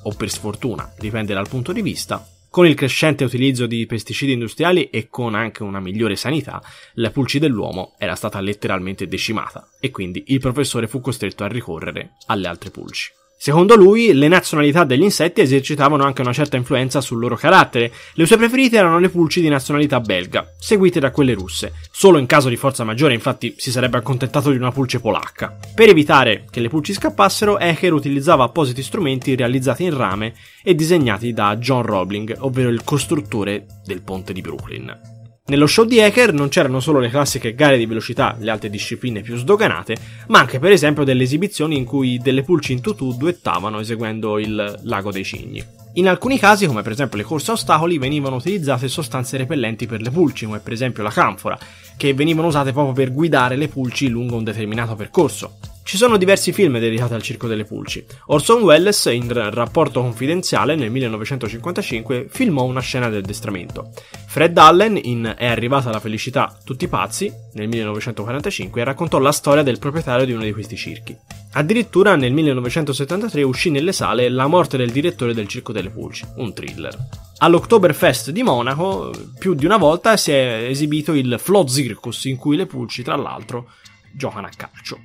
o 0.01 0.11
per 0.13 0.31
sfortuna, 0.31 0.91
dipende 0.97 1.35
dal 1.35 1.47
punto 1.47 1.71
di 1.71 1.83
vista, 1.83 2.25
con 2.49 2.65
il 2.65 2.73
crescente 2.73 3.23
utilizzo 3.23 3.67
di 3.67 3.85
pesticidi 3.85 4.31
industriali 4.31 4.89
e 4.89 5.07
con 5.07 5.35
anche 5.35 5.63
una 5.63 5.79
migliore 5.79 6.15
sanità, 6.15 6.61
la 6.95 7.11
pulce 7.11 7.39
dell'uomo 7.39 7.95
era 7.97 8.15
stata 8.15 8.39
letteralmente 8.39 9.07
decimata 9.07 9.69
e 9.79 9.91
quindi 9.91 10.23
il 10.27 10.39
professore 10.39 10.87
fu 10.87 10.99
costretto 10.99 11.43
a 11.43 11.47
ricorrere 11.47 12.15
alle 12.27 12.47
altre 12.47 12.71
pulci. 12.71 13.17
Secondo 13.41 13.77
lui, 13.77 14.11
le 14.11 14.27
nazionalità 14.27 14.83
degli 14.83 15.03
insetti 15.03 15.39
esercitavano 15.39 16.03
anche 16.03 16.19
una 16.19 16.33
certa 16.33 16.57
influenza 16.57 16.99
sul 16.99 17.19
loro 17.19 17.37
carattere. 17.37 17.89
Le 18.15 18.25
sue 18.25 18.35
preferite 18.35 18.75
erano 18.75 18.99
le 18.99 19.07
pulci 19.07 19.39
di 19.39 19.47
nazionalità 19.47 20.01
belga, 20.01 20.51
seguite 20.59 20.99
da 20.99 21.11
quelle 21.11 21.35
russe. 21.35 21.71
Solo 21.89 22.17
in 22.17 22.25
caso 22.25 22.49
di 22.49 22.57
forza 22.57 22.83
maggiore, 22.83 23.13
infatti, 23.13 23.55
si 23.55 23.71
sarebbe 23.71 23.95
accontentato 23.95 24.51
di 24.51 24.57
una 24.57 24.73
pulce 24.73 24.99
polacca. 24.99 25.57
Per 25.73 25.87
evitare 25.87 26.47
che 26.49 26.59
le 26.59 26.67
pulci 26.67 26.91
scappassero, 26.91 27.59
Echer 27.59 27.93
utilizzava 27.93 28.43
appositi 28.43 28.83
strumenti 28.83 29.37
realizzati 29.37 29.85
in 29.85 29.95
rame 29.95 30.33
e 30.61 30.75
disegnati 30.75 31.31
da 31.31 31.55
John 31.55 31.83
Roebling, 31.83 32.35
ovvero 32.39 32.67
il 32.67 32.83
costruttore 32.83 33.65
del 33.85 34.01
ponte 34.01 34.33
di 34.33 34.41
Brooklyn. 34.41 35.18
Nello 35.49 35.65
show 35.65 35.83
di 35.83 35.99
Hacker 35.99 36.31
non 36.31 36.49
c'erano 36.49 36.79
solo 36.79 36.99
le 36.99 37.09
classiche 37.09 37.55
gare 37.55 37.75
di 37.79 37.87
velocità, 37.87 38.35
le 38.37 38.51
altre 38.51 38.69
discipline 38.69 39.21
più 39.21 39.35
sdoganate, 39.35 39.97
ma 40.27 40.37
anche 40.37 40.59
per 40.59 40.71
esempio 40.71 41.03
delle 41.03 41.23
esibizioni 41.23 41.75
in 41.75 41.85
cui 41.85 42.19
delle 42.19 42.43
pulci 42.43 42.71
in 42.71 42.81
tutù 42.81 43.17
duettavano 43.17 43.79
eseguendo 43.79 44.37
il 44.37 44.79
Lago 44.83 45.11
dei 45.11 45.23
Cigni. 45.23 45.65
In 45.93 46.07
alcuni 46.07 46.37
casi, 46.37 46.67
come 46.67 46.83
per 46.83 46.91
esempio 46.91 47.17
le 47.17 47.23
corse 47.23 47.49
a 47.49 47.55
ostacoli, 47.55 47.97
venivano 47.97 48.35
utilizzate 48.35 48.87
sostanze 48.87 49.37
repellenti 49.37 49.87
per 49.87 50.01
le 50.01 50.11
pulci, 50.11 50.45
come 50.45 50.59
per 50.59 50.73
esempio 50.73 51.01
la 51.01 51.09
canfora, 51.09 51.57
che 51.97 52.13
venivano 52.13 52.49
usate 52.49 52.71
proprio 52.71 52.93
per 52.93 53.11
guidare 53.11 53.55
le 53.55 53.69
pulci 53.69 54.07
lungo 54.07 54.35
un 54.35 54.43
determinato 54.43 54.93
percorso. 54.93 55.57
Ci 55.89 55.97
sono 55.97 56.17
diversi 56.17 56.53
film 56.53 56.77
dedicati 56.77 57.15
al 57.15 57.23
circo 57.23 57.47
delle 57.47 57.63
pulci. 57.63 58.05
Orson 58.27 58.61
Welles, 58.61 59.05
in 59.05 59.33
rapporto 59.33 60.01
confidenziale 60.01 60.75
nel 60.75 60.91
1955, 60.91 62.27
filmò 62.29 62.63
una 62.63 62.79
scena 62.79 63.09
di 63.09 63.15
addestramento. 63.15 63.89
Fred 64.27 64.55
Allen, 64.55 64.99
in 65.01 65.33
È 65.35 65.47
arrivata 65.47 65.89
la 65.89 65.99
felicità, 65.99 66.55
tutti 66.63 66.87
pazzi, 66.87 67.33
nel 67.53 67.69
1945, 67.69 68.83
raccontò 68.83 69.17
la 69.17 69.31
storia 69.31 69.63
del 69.63 69.79
proprietario 69.79 70.27
di 70.27 70.31
uno 70.31 70.43
di 70.43 70.53
questi 70.53 70.77
circhi. 70.77 71.17
Addirittura 71.53 72.15
nel 72.15 72.33
1973 72.33 73.41
uscì 73.41 73.71
nelle 73.71 73.91
sale 73.91 74.29
La 74.29 74.45
morte 74.45 74.77
del 74.77 74.91
direttore 74.91 75.33
del 75.33 75.47
circo 75.47 75.71
delle 75.71 75.89
pulci, 75.89 76.23
un 76.35 76.53
thriller. 76.53 76.95
All'Oktoberfest 77.39 78.29
di 78.29 78.43
Monaco, 78.43 79.11
più 79.39 79.55
di 79.55 79.65
una 79.65 79.77
volta 79.77 80.17
si 80.17 80.29
è 80.29 80.67
esibito 80.69 81.13
il 81.13 81.37
Flow 81.39 81.67
Circus, 81.67 82.25
in 82.25 82.35
cui 82.35 82.57
le 82.57 82.67
pulci, 82.67 83.01
tra 83.01 83.15
l'altro, 83.15 83.71
giocano 84.11 84.45
a 84.45 84.51
calcio. 84.55 84.99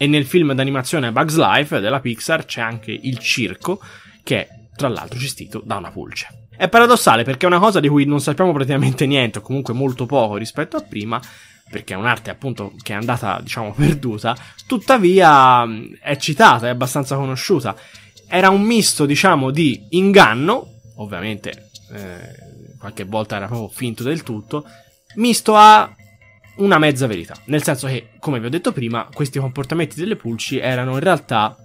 E 0.00 0.06
nel 0.06 0.24
film 0.24 0.54
d'animazione 0.54 1.10
Bugs 1.10 1.36
Life 1.36 1.80
della 1.80 1.98
Pixar 1.98 2.44
c'è 2.44 2.60
anche 2.60 2.92
il 2.92 3.18
circo, 3.18 3.80
che 4.22 4.40
è 4.40 4.48
tra 4.76 4.88
l'altro 4.88 5.18
gestito 5.18 5.60
da 5.64 5.76
una 5.76 5.90
pulce. 5.90 6.46
È 6.56 6.68
paradossale 6.68 7.24
perché 7.24 7.46
è 7.46 7.48
una 7.48 7.58
cosa 7.58 7.80
di 7.80 7.88
cui 7.88 8.04
non 8.04 8.20
sappiamo 8.20 8.52
praticamente 8.52 9.06
niente, 9.06 9.38
o 9.38 9.42
comunque 9.42 9.74
molto 9.74 10.06
poco 10.06 10.36
rispetto 10.36 10.76
a 10.76 10.82
prima, 10.82 11.20
perché 11.68 11.94
è 11.94 11.96
un'arte 11.96 12.30
appunto 12.30 12.72
che 12.80 12.92
è 12.92 12.96
andata, 12.96 13.40
diciamo, 13.42 13.72
perduta, 13.76 14.36
tuttavia 14.66 15.66
è 16.00 16.16
citata, 16.16 16.68
è 16.68 16.70
abbastanza 16.70 17.16
conosciuta. 17.16 17.76
Era 18.28 18.50
un 18.50 18.62
misto, 18.62 19.04
diciamo, 19.04 19.50
di 19.50 19.86
inganno, 19.90 20.74
ovviamente 20.96 21.70
eh, 21.92 22.76
qualche 22.78 23.04
volta 23.04 23.36
era 23.36 23.46
proprio 23.46 23.68
finto 23.68 24.04
del 24.04 24.22
tutto, 24.22 24.64
misto 25.16 25.56
a 25.56 25.92
una 26.58 26.78
mezza 26.78 27.06
verità. 27.06 27.36
Nel 27.46 27.62
senso 27.62 27.86
che, 27.86 28.10
come 28.18 28.40
vi 28.40 28.46
ho 28.46 28.50
detto 28.50 28.72
prima, 28.72 29.08
questi 29.12 29.38
comportamenti 29.38 29.96
delle 29.96 30.16
pulci 30.16 30.58
erano 30.58 30.92
in 30.92 31.00
realtà 31.00 31.56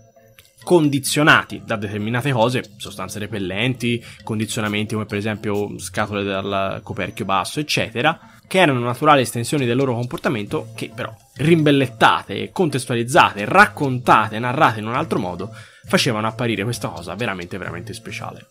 condizionati 0.63 1.61
da 1.65 1.75
determinate 1.75 2.31
cose, 2.31 2.63
sostanze 2.77 3.19
repellenti, 3.19 4.03
condizionamenti 4.23 4.93
come 4.93 5.05
per 5.05 5.17
esempio 5.17 5.77
scatole 5.77 6.23
dal 6.23 6.79
coperchio 6.83 7.25
basso, 7.25 7.59
eccetera, 7.59 8.17
che 8.47 8.59
erano 8.59 8.79
naturali 8.79 9.21
estensioni 9.21 9.65
del 9.65 9.77
loro 9.77 9.93
comportamento, 9.93 10.69
che 10.75 10.91
però 10.93 11.13
rimbellettate, 11.35 12.51
contestualizzate, 12.51 13.45
raccontate, 13.45 14.39
narrate 14.39 14.79
in 14.79 14.87
un 14.87 14.95
altro 14.95 15.19
modo, 15.19 15.51
facevano 15.85 16.27
apparire 16.27 16.63
questa 16.63 16.87
cosa 16.87 17.15
veramente, 17.15 17.57
veramente 17.57 17.93
speciale. 17.93 18.47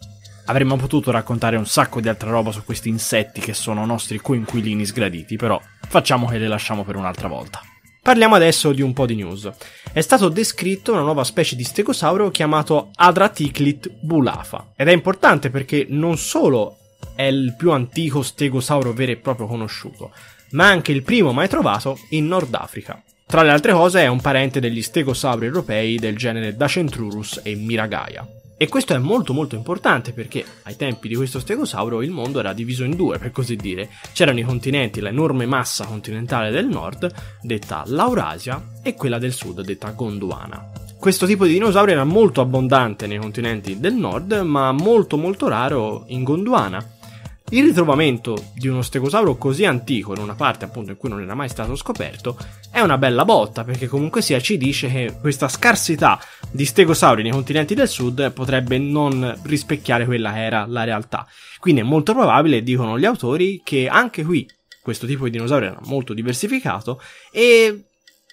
Avremmo 0.47 0.77
potuto 0.77 1.11
raccontare 1.11 1.57
un 1.57 1.67
sacco 1.67 2.01
di 2.01 2.09
altra 2.09 2.31
roba 2.31 2.51
su 2.51 2.65
questi 2.65 2.89
insetti 2.89 3.41
che 3.41 3.55
sono 3.55 3.87
nostri 3.87 4.19
coinquilini 4.19 4.85
sgraditi, 4.85 5.37
però 5.37 5.61
facciamo 5.89 6.27
che 6.27 6.39
le 6.39 6.49
lasciamo 6.49 6.85
per 6.85 6.97
un'altra 6.97 7.29
volta. 7.29 7.61
Parliamo 8.03 8.35
adesso 8.35 8.73
di 8.73 8.83
un 8.83 8.93
po' 8.93 9.07
di 9.07 9.15
news. 9.15 9.49
È 9.93 10.01
stato 10.01 10.29
descritto 10.29 10.91
una 10.91 11.03
nuova 11.03 11.23
specie 11.23 11.55
di 11.55 11.63
stegosauro 11.63 12.31
chiamato 12.31 12.91
Adraticlit 12.97 13.89
bulafa. 14.01 14.73
Ed 14.75 14.89
è 14.89 14.93
importante 14.93 15.51
perché 15.51 15.87
non 15.89 16.17
solo 16.17 16.79
è 17.15 17.23
il 17.23 17.55
più 17.57 17.71
antico 17.71 18.23
stegosauro 18.23 18.93
vero 18.93 19.13
e 19.13 19.19
proprio 19.19 19.47
conosciuto, 19.47 20.11
ma 20.51 20.67
anche 20.67 20.91
il 20.91 21.05
primo 21.05 21.33
mai 21.33 21.49
trovato 21.49 21.97
in 22.11 22.27
Nord 22.27 22.53
Africa. 22.55 23.01
Tra 23.25 23.43
le 23.43 23.51
altre 23.51 23.73
cose 23.73 24.01
è 24.01 24.09
un 24.09 24.21
parente 24.21 24.59
degli 24.59 24.83
stegosauri 24.83 25.47
europei 25.47 25.99
del 25.99 26.17
genere 26.17 26.57
Dacentrurus 26.57 27.41
e 27.45 27.55
Miragaia. 27.55 28.27
E 28.63 28.69
questo 28.69 28.95
è 28.95 28.99
molto 28.99 29.33
molto 29.33 29.57
importante 29.57 30.13
perché 30.13 30.45
ai 30.63 30.77
tempi 30.77 31.09
di 31.09 31.17
questo 31.17 31.41
stegosauro 31.41 32.01
il 32.01 32.13
mondo 32.13 32.39
era 32.39 32.53
diviso 32.53 32.85
in 32.85 32.95
due, 32.95 33.19
per 33.19 33.33
così 33.33 33.57
dire. 33.57 33.89
C'erano 34.13 34.39
i 34.39 34.45
continenti, 34.45 35.01
l'enorme 35.01 35.47
massa 35.47 35.85
continentale 35.85 36.53
del 36.53 36.69
nord, 36.69 37.13
detta 37.41 37.83
Laurasia, 37.87 38.75
e 38.81 38.95
quella 38.95 39.19
del 39.19 39.33
sud, 39.33 39.63
detta 39.63 39.91
Gondwana. 39.91 40.71
Questo 40.97 41.27
tipo 41.27 41.45
di 41.45 41.55
dinosauro 41.55 41.91
era 41.91 42.05
molto 42.05 42.41
abbondante 42.41 43.09
nei 43.09 43.19
continenti 43.19 43.81
del 43.81 43.95
nord, 43.95 44.33
ma 44.45 44.71
molto 44.71 45.17
molto 45.17 45.49
raro 45.49 46.05
in 46.07 46.23
Gondwana. 46.23 46.92
Il 47.53 47.65
ritrovamento 47.65 48.53
di 48.55 48.67
uno 48.67 48.81
stegosauro 48.81 49.37
così 49.37 49.67
antico 49.67 50.15
in 50.15 50.23
una 50.23 50.35
parte 50.35 50.65
appunto 50.65 50.91
in 50.91 50.97
cui 50.97 51.11
non 51.11 51.21
era 51.21 51.35
mai 51.35 51.51
stato 51.51 51.77
scoperto 51.77 52.35
è 52.71 52.81
una 52.81 52.97
bella 52.97 53.27
botta 53.27 53.63
perché 53.63 53.89
comunque 53.89 54.23
sia 54.23 54.41
ci 54.41 54.57
dice 54.57 54.89
che 54.89 55.19
questa 55.21 55.49
scarsità 55.49 56.19
di 56.51 56.65
stegosauri 56.65 57.23
nei 57.23 57.31
continenti 57.31 57.75
del 57.75 57.89
sud 57.89 58.33
potrebbe 58.33 58.79
non 58.79 59.39
rispecchiare 59.43 60.07
quella 60.07 60.33
che 60.33 60.43
era 60.43 60.65
la 60.67 60.85
realtà. 60.85 61.27
Quindi 61.61 61.83
è 61.83 61.85
molto 61.85 62.15
probabile, 62.15 62.63
dicono 62.63 62.99
gli 62.99 63.05
autori, 63.05 63.61
che 63.63 63.87
anche 63.87 64.25
qui 64.25 64.49
questo 64.81 65.07
tipo 65.07 65.25
di 65.25 65.33
dinosauro 65.33 65.67
era 65.67 65.81
molto 65.85 66.15
diversificato 66.15 67.03
e 67.31 67.85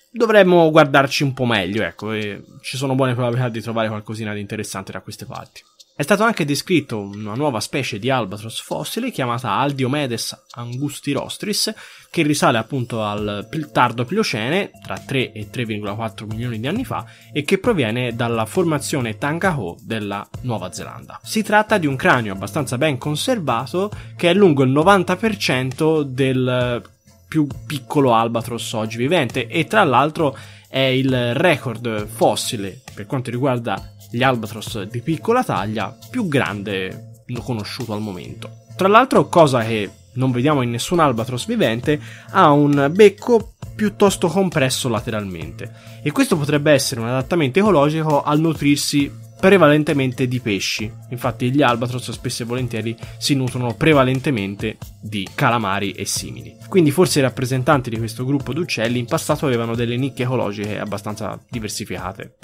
dovremmo 0.10 0.72
guardarci 0.72 1.24
un 1.24 1.34
po' 1.34 1.46
meglio, 1.46 1.84
ecco, 1.84 2.18
ci 2.18 2.78
sono 2.78 2.96
buone 2.96 3.16
probabilità 3.16 3.50
di 3.50 3.60
trovare 3.60 3.90
qualcosina 3.90 4.34
di 4.34 4.40
interessante 4.40 4.94
da 4.94 5.02
queste 5.02 5.26
parti. 5.26 5.62
È 6.00 6.04
stato 6.04 6.24
anche 6.24 6.46
descritto 6.46 6.98
una 6.98 7.34
nuova 7.34 7.60
specie 7.60 8.00
di 8.00 8.10
albatros 8.10 8.62
fossile 8.62 9.12
chiamata 9.12 9.58
Aldiomedes 9.58 10.46
angustirostris, 10.52 11.74
che 12.10 12.22
risale 12.22 12.58
appunto 12.58 13.04
al 13.04 13.50
tardo 13.70 14.06
Pliocene, 14.06 14.72
tra 14.82 14.98
3 14.98 15.34
e 15.34 15.50
3,4 15.52 16.26
milioni 16.26 16.62
di 16.62 16.68
anni 16.68 16.86
fa, 16.86 17.06
e 17.34 17.44
che 17.44 17.58
proviene 17.58 18.16
dalla 18.16 18.46
formazione 18.46 19.18
Tangaho 19.18 19.76
della 19.82 20.26
Nuova 20.44 20.72
Zelanda. 20.72 21.20
Si 21.22 21.44
tratta 21.44 21.78
di 21.78 21.86
un 21.86 21.98
cranio 21.98 22.32
abbastanza 22.32 22.78
ben 22.78 22.98
conservato 22.98 23.92
che 24.16 24.30
è 24.30 24.34
lungo 24.34 24.64
il 24.64 24.72
90% 24.72 26.04
del 26.04 26.82
più 27.28 27.46
piccolo 27.68 28.14
albatros 28.14 28.72
oggi 28.72 28.96
vivente 28.96 29.48
e 29.48 29.68
tra 29.68 29.84
l'altro 29.84 30.34
è 30.70 30.80
il 30.80 31.34
record 31.34 32.08
fossile 32.08 32.80
per 32.94 33.06
quanto 33.06 33.32
riguarda 33.32 33.96
gli 34.10 34.24
albatros 34.24 34.84
di 34.84 35.02
piccola 35.02 35.44
taglia 35.44 35.96
più 36.10 36.28
grande 36.28 37.24
conosciuto 37.44 37.94
al 37.94 38.02
momento. 38.02 38.50
Tra 38.76 38.88
l'altro, 38.88 39.28
cosa 39.28 39.64
che 39.64 39.92
non 40.14 40.32
vediamo 40.32 40.62
in 40.62 40.72
nessun 40.72 41.00
albatros 41.00 41.46
vivente, 41.46 42.00
ha 42.32 42.52
un 42.52 42.90
becco 42.94 43.54
piuttosto 43.76 44.28
compresso 44.28 44.90
lateralmente 44.90 45.72
e 46.04 46.12
questo 46.12 46.38
potrebbe 46.38 46.72
essere 46.72 47.00
un 47.00 47.08
adattamento 47.08 47.60
ecologico 47.60 48.24
al 48.24 48.40
nutrirsi 48.40 49.28
prevalentemente 49.40 50.28
di 50.28 50.42
pesci. 50.42 50.92
Infatti 51.10 51.50
gli 51.52 51.62
albatros 51.62 52.12
spesso 52.12 52.44
e 52.44 52.46
volentieri 52.46 52.96
si 53.18 53.36
nutrono 53.36 53.74
prevalentemente 53.74 54.78
di 55.00 55.28
calamari 55.34 55.94
e 55.94 56.04
simili. 56.04 56.58
Quindi 56.68 56.92
forse 56.92 57.20
i 57.20 57.22
rappresentanti 57.22 57.90
di 57.90 57.98
questo 57.98 58.26
gruppo 58.26 58.52
di 58.52 58.60
uccelli 58.60 59.00
in 59.00 59.06
passato 59.06 59.46
avevano 59.46 59.76
delle 59.76 59.96
nicchie 59.96 60.26
ecologiche 60.26 60.78
abbastanza 60.78 61.40
diversificate. 61.50 62.36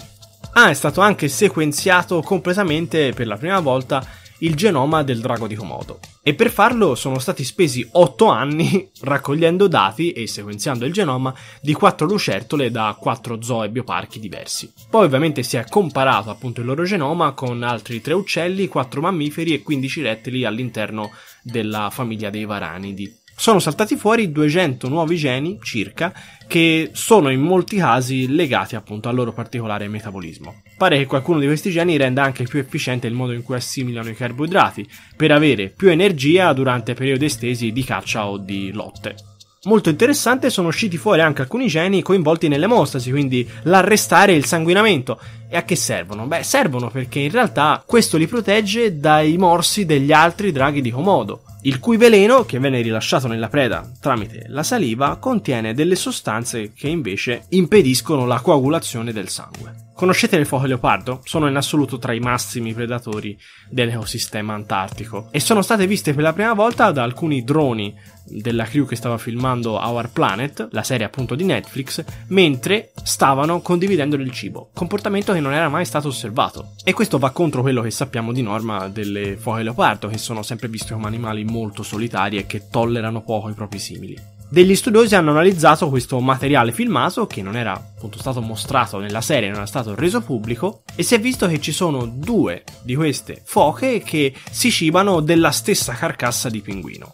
Ah, 0.58 0.70
è 0.70 0.74
stato 0.74 1.02
anche 1.02 1.28
sequenziato 1.28 2.22
completamente 2.22 3.12
per 3.12 3.28
la 3.28 3.36
prima 3.36 3.60
volta 3.60 4.02
il 4.40 4.56
genoma 4.56 5.04
del 5.04 5.20
drago 5.20 5.48
di 5.48 5.56
Komodo. 5.56 6.00
E 6.24 6.34
per 6.34 6.50
farlo 6.50 6.96
sono 6.96 7.20
stati 7.20 7.44
spesi 7.44 7.86
8 7.92 8.28
anni 8.28 8.90
raccogliendo 9.04 9.68
dati 9.68 10.14
e 10.14 10.28
sequenziando 10.28 10.86
il 10.86 10.94
genoma 10.94 11.34
di 11.62 11.74
4 11.74 12.08
lucertole 12.08 12.72
da 12.72 12.96
4 12.98 13.42
zoo 13.42 13.64
e 13.64 13.70
bioparchi 13.70 14.18
diversi. 14.18 14.72
Poi 14.90 15.04
ovviamente 15.04 15.44
si 15.44 15.58
è 15.58 15.66
comparato 15.68 16.30
appunto 16.30 16.62
il 16.62 16.68
loro 16.68 16.86
genoma 16.86 17.34
con 17.34 17.62
altri 17.62 18.00
3 18.00 18.14
uccelli, 18.14 18.70
4 18.70 19.02
mammiferi 19.02 19.54
e 19.54 19.62
15 19.62 20.02
rettili 20.04 20.46
all'interno 20.46 21.12
della 21.42 21.90
famiglia 21.90 22.30
dei 22.30 22.46
varanidi 22.46 23.24
sono 23.38 23.60
saltati 23.60 23.98
fuori 23.98 24.32
200 24.32 24.88
nuovi 24.88 25.18
geni 25.18 25.60
circa 25.62 26.14
che 26.48 26.92
sono 26.94 27.30
in 27.30 27.42
molti 27.42 27.78
casi 27.78 28.34
legati 28.34 28.76
appunto 28.76 29.10
al 29.10 29.16
loro 29.16 29.34
particolare 29.34 29.90
metabolismo. 29.90 30.62
Pare 30.78 30.98
che 30.98 31.06
qualcuno 31.06 31.40
di 31.40 31.46
questi 31.46 31.70
geni 31.70 31.98
renda 31.98 32.24
anche 32.24 32.46
più 32.46 32.60
efficiente 32.60 33.08
il 33.08 33.14
modo 33.14 33.34
in 33.34 33.44
cui 33.44 33.56
assimilano 33.56 34.10
i 34.10 34.16
carboidrati 34.16 34.88
per 35.18 35.32
avere 35.32 35.70
più 35.70 35.90
energia 35.90 36.54
durante 36.54 36.94
periodi 36.94 37.26
estesi 37.26 37.72
di 37.74 37.84
caccia 37.84 38.28
o 38.28 38.38
di 38.38 38.72
lotte. 38.72 39.16
Molto 39.64 39.90
interessante 39.90 40.52
sono 40.52 40.68
usciti 40.68 40.96
fuori 40.96 41.22
anche 41.22 41.42
alcuni 41.42 41.68
geni 41.68 42.04
coinvolti 42.04 42.48
nell'emostasi, 42.48 43.10
quindi 43.10 43.50
l'arrestare 43.64 44.34
il 44.34 44.46
sanguinamento. 44.46 45.20
E 45.50 45.58
a 45.58 45.64
che 45.64 45.76
servono? 45.76 46.28
Beh, 46.28 46.44
servono 46.44 46.90
perché 46.90 47.20
in 47.20 47.32
realtà 47.32 47.84
questo 47.86 48.18
li 48.18 48.28
protegge 48.28 49.00
dai 49.00 49.38
morsi 49.38 49.86
degli 49.86 50.12
altri 50.12 50.52
draghi 50.52 50.82
di 50.82 50.92
Komodo 50.92 51.45
il 51.66 51.80
cui 51.80 51.98
veleno, 51.98 52.46
che 52.46 52.60
viene 52.60 52.82
rilasciato 52.82 53.28
nella 53.28 53.50
preda 53.50 53.90
tramite 54.00 54.46
la 54.50 54.62
saliva, 54.62 55.18
contiene 55.18 55.74
delle 55.74 55.96
sostanze 55.96 56.74
che 56.74 56.88
invece 56.88 57.46
impediscono 57.50 58.26
la 58.26 58.40
coagulazione 58.40 59.12
del 59.12 59.30
sangue. 59.30 59.86
Conoscete 59.96 60.38
le 60.38 60.46
foche 60.46 60.68
leopardo? 60.68 61.22
Sono 61.24 61.48
in 61.48 61.56
assoluto 61.56 61.98
tra 61.98 62.14
i 62.14 62.20
massimi 62.20 62.74
predatori 62.74 63.36
dell'ecosistema 63.70 64.54
antartico 64.54 65.30
e 65.32 65.40
sono 65.40 65.62
state 65.62 65.88
viste 65.88 66.14
per 66.14 66.22
la 66.22 66.34
prima 66.34 66.54
volta 66.54 66.92
da 66.92 67.02
alcuni 67.02 67.44
droni 67.44 67.96
della 68.26 68.66
crew 68.66 68.86
che 68.86 68.96
stava 68.96 69.18
filmando 69.18 69.74
Our 69.74 70.10
Planet, 70.12 70.68
la 70.72 70.84
serie 70.84 71.06
appunto 71.06 71.36
di 71.36 71.44
Netflix, 71.44 72.04
mentre 72.28 72.92
stavano 73.04 73.62
condividendo 73.62 74.16
il 74.16 74.32
cibo, 74.32 74.70
comportamento 74.74 75.34
che 75.34 75.40
non 75.40 75.54
era 75.54 75.70
mai 75.70 75.86
stato 75.86 76.08
osservato. 76.08 76.74
E 76.84 76.94
questo 76.94 77.18
va 77.18 77.32
contro 77.32 77.62
quello 77.62 77.82
che 77.82 77.92
sappiamo 77.92 78.32
di 78.32 78.42
norma 78.42 78.88
delle 78.88 79.38
foche 79.38 79.64
leopardo, 79.64 80.08
che 80.08 80.18
sono 80.18 80.42
sempre 80.42 80.68
viste 80.68 80.94
come 80.94 81.08
animali 81.08 81.44
molto 81.44 81.84
solitari 81.84 82.38
e 82.38 82.46
che 82.46 82.70
tollerano 82.70 83.22
poco 83.22 83.50
i 83.50 83.54
propri 83.54 83.80
simili. 83.80 84.34
Degli 84.48 84.76
studiosi 84.76 85.16
hanno 85.16 85.32
analizzato 85.32 85.90
questo 85.90 86.20
materiale 86.20 86.72
filmato 86.72 87.26
che 87.26 87.42
non 87.42 87.56
era 87.56 87.74
appunto 87.74 88.20
stato 88.20 88.42
mostrato 88.42 89.00
nella 89.00 89.22
serie, 89.22 89.50
non 89.50 89.58
era 89.58 89.66
stato 89.66 89.96
reso 89.96 90.22
pubblico 90.22 90.84
e 90.96 91.02
si 91.02 91.16
è 91.16 91.20
visto 91.20 91.48
che 91.48 91.60
ci 91.60 91.72
sono 91.72 92.06
due 92.06 92.64
di 92.84 92.96
queste 92.96 93.42
foche 93.44 94.02
che 94.02 94.34
si 94.52 94.70
cibano 94.70 95.20
della 95.20 95.52
stessa 95.52 95.94
carcassa 95.94 96.50
di 96.50 96.62
pinguino. 96.62 97.12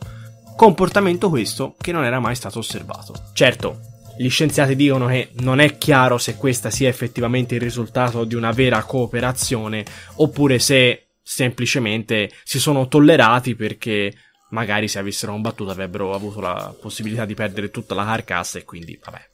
Comportamento 0.61 1.29
questo 1.29 1.75
che 1.81 1.91
non 1.91 2.03
era 2.03 2.19
mai 2.19 2.35
stato 2.35 2.59
osservato. 2.59 3.15
Certo, 3.33 3.79
gli 4.15 4.29
scienziati 4.29 4.75
dicono 4.75 5.07
che 5.07 5.31
non 5.39 5.59
è 5.59 5.75
chiaro 5.79 6.19
se 6.19 6.35
questa 6.35 6.69
sia 6.69 6.87
effettivamente 6.87 7.55
il 7.55 7.61
risultato 7.61 8.25
di 8.25 8.35
una 8.35 8.51
vera 8.51 8.83
cooperazione 8.83 9.83
oppure 10.17 10.59
se 10.59 11.13
semplicemente 11.23 12.29
si 12.43 12.59
sono 12.59 12.87
tollerati 12.87 13.55
perché 13.55 14.13
magari 14.51 14.87
se 14.87 14.99
avessero 14.99 15.31
combattuto 15.31 15.71
avrebbero 15.71 16.13
avuto 16.13 16.39
la 16.41 16.71
possibilità 16.79 17.25
di 17.25 17.33
perdere 17.33 17.71
tutta 17.71 17.95
la 17.95 18.05
carcassa 18.05 18.59
e 18.59 18.63
quindi 18.63 18.99
vabbè. 19.03 19.29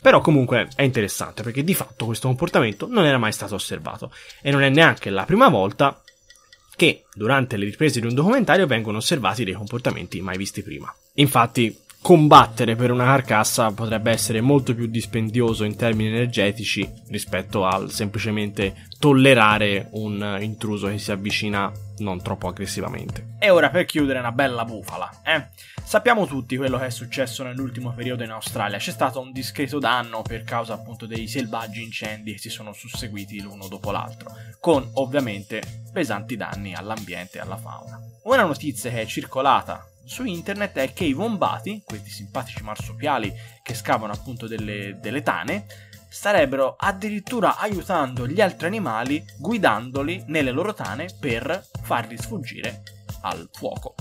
Però 0.00 0.20
comunque 0.20 0.68
è 0.76 0.82
interessante 0.82 1.42
perché 1.42 1.64
di 1.64 1.74
fatto 1.74 2.04
questo 2.04 2.28
comportamento 2.28 2.86
non 2.88 3.06
era 3.06 3.18
mai 3.18 3.32
stato 3.32 3.56
osservato 3.56 4.12
e 4.40 4.52
non 4.52 4.62
è 4.62 4.68
neanche 4.68 5.10
la 5.10 5.24
prima 5.24 5.48
volta 5.48 6.00
che 6.80 7.04
durante 7.12 7.58
le 7.58 7.66
riprese 7.66 8.00
di 8.00 8.06
un 8.06 8.14
documentario 8.14 8.66
vengono 8.66 8.96
osservati 8.96 9.44
dei 9.44 9.52
comportamenti 9.52 10.22
mai 10.22 10.38
visti 10.38 10.62
prima. 10.62 10.90
Infatti 11.16 11.78
combattere 12.00 12.74
per 12.74 12.90
una 12.90 13.04
carcassa 13.04 13.70
potrebbe 13.72 14.10
essere 14.10 14.40
molto 14.40 14.74
più 14.74 14.86
dispendioso 14.86 15.64
in 15.64 15.76
termini 15.76 16.08
energetici 16.08 16.90
rispetto 17.08 17.66
al 17.66 17.90
semplicemente 17.90 18.86
tollerare 18.98 19.88
un 19.90 20.38
intruso 20.40 20.86
che 20.86 20.96
si 20.96 21.12
avvicina 21.12 21.70
non 21.98 22.22
troppo 22.22 22.48
aggressivamente. 22.48 23.36
E 23.38 23.50
ora 23.50 23.68
per 23.68 23.84
chiudere 23.84 24.18
una 24.18 24.32
bella 24.32 24.64
bufala, 24.64 25.20
eh? 25.22 25.48
Sappiamo 25.82 26.26
tutti 26.26 26.56
quello 26.56 26.78
che 26.78 26.86
è 26.86 26.90
successo 26.90 27.42
nell'ultimo 27.42 27.92
periodo 27.92 28.22
in 28.22 28.30
Australia, 28.30 28.78
c'è 28.78 28.92
stato 28.92 29.20
un 29.20 29.32
discreto 29.32 29.78
danno 29.78 30.22
per 30.22 30.44
causa 30.44 30.74
appunto 30.74 31.06
dei 31.06 31.26
selvaggi 31.26 31.82
incendi 31.82 32.32
che 32.32 32.38
si 32.38 32.48
sono 32.48 32.72
susseguiti 32.72 33.40
l'uno 33.40 33.66
dopo 33.66 33.90
l'altro, 33.90 34.32
con 34.60 34.88
ovviamente 34.94 35.60
pesanti 35.92 36.36
danni 36.36 36.74
all'ambiente 36.74 37.38
e 37.38 37.40
alla 37.40 37.56
fauna. 37.56 38.00
Una 38.24 38.44
notizia 38.44 38.90
che 38.90 39.02
è 39.02 39.06
circolata 39.06 39.84
su 40.04 40.24
internet 40.24 40.76
è 40.76 40.92
che 40.92 41.04
i 41.04 41.12
vombati, 41.12 41.82
questi 41.84 42.10
simpatici 42.10 42.62
marsupiali 42.62 43.32
che 43.62 43.74
scavano 43.74 44.12
appunto 44.12 44.46
delle, 44.46 44.98
delle 45.00 45.22
tane, 45.22 45.66
starebbero 46.08 46.74
addirittura 46.76 47.56
aiutando 47.56 48.26
gli 48.26 48.40
altri 48.40 48.66
animali 48.66 49.24
guidandoli 49.38 50.24
nelle 50.26 50.50
loro 50.50 50.74
tane 50.74 51.08
per 51.18 51.64
farli 51.82 52.16
sfuggire 52.16 52.82
al 53.22 53.48
fuoco. 53.52 53.94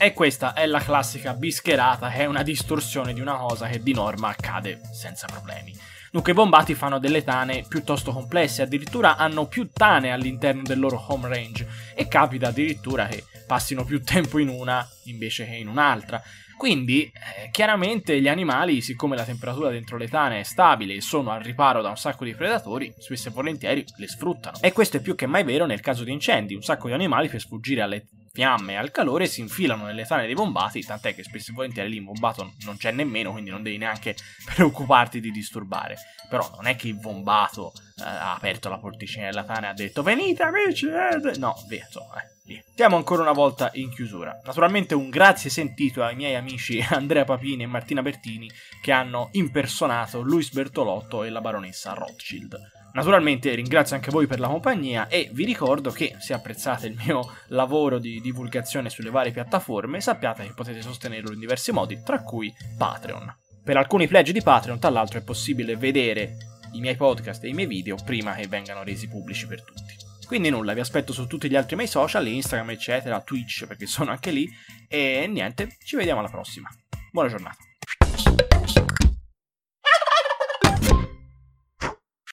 E 0.00 0.12
questa 0.12 0.52
è 0.52 0.64
la 0.66 0.78
classica 0.78 1.34
bischerata 1.34 2.08
che 2.08 2.18
è 2.18 2.24
una 2.26 2.44
distorsione 2.44 3.12
di 3.12 3.20
una 3.20 3.34
cosa 3.34 3.66
che 3.66 3.82
di 3.82 3.92
norma 3.92 4.28
accade 4.28 4.80
senza 4.92 5.26
problemi. 5.26 5.76
Dunque 6.12 6.30
i 6.30 6.34
bombati 6.36 6.74
fanno 6.74 7.00
delle 7.00 7.24
tane 7.24 7.64
piuttosto 7.68 8.12
complesse, 8.12 8.62
addirittura 8.62 9.16
hanno 9.16 9.46
più 9.46 9.70
tane 9.72 10.12
all'interno 10.12 10.62
del 10.62 10.78
loro 10.78 11.04
home 11.08 11.28
range 11.28 11.66
e 11.96 12.06
capita 12.06 12.46
addirittura 12.46 13.06
che 13.06 13.24
passino 13.44 13.84
più 13.84 14.00
tempo 14.04 14.38
in 14.38 14.48
una 14.50 14.88
invece 15.06 15.44
che 15.46 15.56
in 15.56 15.66
un'altra. 15.66 16.22
Quindi, 16.56 17.02
eh, 17.04 17.50
chiaramente 17.50 18.20
gli 18.20 18.28
animali, 18.28 18.80
siccome 18.80 19.16
la 19.16 19.24
temperatura 19.24 19.70
dentro 19.70 19.96
le 19.96 20.08
tane 20.08 20.40
è 20.40 20.42
stabile 20.44 20.94
e 20.94 21.00
sono 21.00 21.30
al 21.30 21.42
riparo 21.42 21.82
da 21.82 21.88
un 21.88 21.96
sacco 21.96 22.24
di 22.24 22.34
predatori, 22.34 22.92
spesso 22.98 23.28
e 23.28 23.32
volentieri 23.32 23.84
le 23.96 24.08
sfruttano. 24.08 24.58
E 24.60 24.72
questo 24.72 24.98
è 24.98 25.00
più 25.00 25.16
che 25.16 25.26
mai 25.26 25.42
vero 25.42 25.66
nel 25.66 25.80
caso 25.80 26.04
di 26.04 26.12
incendi. 26.12 26.54
Un 26.54 26.62
sacco 26.62 26.86
di 26.86 26.94
animali 26.94 27.28
per 27.28 27.40
sfuggire 27.40 27.82
alle 27.82 28.06
fiamme 28.38 28.76
al 28.76 28.92
calore 28.92 29.26
si 29.26 29.40
infilano 29.40 29.86
nelle 29.86 30.04
tane 30.04 30.24
dei 30.24 30.34
bombati, 30.34 30.84
tant'è 30.84 31.12
che 31.12 31.24
spesso 31.24 31.50
e 31.50 31.54
volentieri 31.54 31.90
lì 31.90 31.96
in 31.96 32.04
bombato 32.04 32.52
non 32.60 32.76
c'è 32.76 32.92
nemmeno, 32.92 33.32
quindi 33.32 33.50
non 33.50 33.64
devi 33.64 33.78
neanche 33.78 34.14
preoccuparti 34.54 35.18
di 35.18 35.32
disturbare. 35.32 35.96
Però 36.28 36.48
non 36.54 36.68
è 36.68 36.76
che 36.76 36.86
il 36.86 36.94
bombato 36.94 37.72
eh, 37.98 38.04
ha 38.04 38.36
aperto 38.36 38.68
la 38.68 38.78
porticina 38.78 39.24
della 39.24 39.42
tana 39.42 39.66
e 39.66 39.70
ha 39.70 39.72
detto 39.72 40.04
venite 40.04 40.44
amici, 40.44 40.86
eh. 40.86 41.36
no, 41.36 41.56
via, 41.66 41.84
insomma, 41.84 42.22
eh. 42.22 42.62
Siamo 42.76 42.94
ancora 42.94 43.22
una 43.22 43.32
volta 43.32 43.70
in 43.74 43.90
chiusura. 43.90 44.40
Naturalmente 44.44 44.94
un 44.94 45.10
grazie 45.10 45.50
sentito 45.50 46.04
ai 46.04 46.14
miei 46.14 46.36
amici 46.36 46.80
Andrea 46.88 47.24
Papini 47.24 47.64
e 47.64 47.66
Martina 47.66 48.02
Bertini 48.02 48.48
che 48.80 48.92
hanno 48.92 49.30
impersonato 49.32 50.20
Luis 50.20 50.52
Bertolotto 50.52 51.24
e 51.24 51.30
la 51.30 51.40
baronessa 51.40 51.92
Rothschild. 51.92 52.77
Naturalmente 52.92 53.54
ringrazio 53.54 53.96
anche 53.96 54.10
voi 54.10 54.26
per 54.26 54.40
la 54.40 54.48
compagnia 54.48 55.08
e 55.08 55.30
vi 55.32 55.44
ricordo 55.44 55.90
che 55.90 56.16
se 56.18 56.32
apprezzate 56.32 56.86
il 56.86 56.96
mio 57.04 57.36
lavoro 57.48 57.98
di 57.98 58.20
divulgazione 58.20 58.90
sulle 58.90 59.10
varie 59.10 59.32
piattaforme 59.32 60.00
sappiate 60.00 60.44
che 60.44 60.54
potete 60.54 60.82
sostenerlo 60.82 61.32
in 61.32 61.38
diversi 61.38 61.70
modi, 61.70 62.02
tra 62.02 62.22
cui 62.22 62.52
Patreon. 62.76 63.36
Per 63.62 63.76
alcuni 63.76 64.08
pledge 64.08 64.32
di 64.32 64.42
Patreon, 64.42 64.78
tra 64.78 64.90
l'altro, 64.90 65.18
è 65.18 65.22
possibile 65.22 65.76
vedere 65.76 66.36
i 66.72 66.80
miei 66.80 66.96
podcast 66.96 67.44
e 67.44 67.48
i 67.48 67.52
miei 67.52 67.66
video 67.66 67.96
prima 68.02 68.34
che 68.34 68.46
vengano 68.46 68.82
resi 68.82 69.08
pubblici 69.08 69.46
per 69.46 69.62
tutti. 69.62 69.94
Quindi 70.26 70.50
nulla, 70.50 70.74
vi 70.74 70.80
aspetto 70.80 71.12
su 71.12 71.26
tutti 71.26 71.48
gli 71.48 71.56
altri 71.56 71.76
miei 71.76 71.88
social, 71.88 72.26
Instagram, 72.26 72.70
eccetera, 72.70 73.20
Twitch, 73.20 73.66
perché 73.66 73.86
sono 73.86 74.10
anche 74.10 74.30
lì. 74.30 74.46
E 74.86 75.26
niente, 75.26 75.76
ci 75.84 75.96
vediamo 75.96 76.20
alla 76.20 76.28
prossima. 76.28 76.68
Buona 77.10 77.28
giornata. 77.28 77.67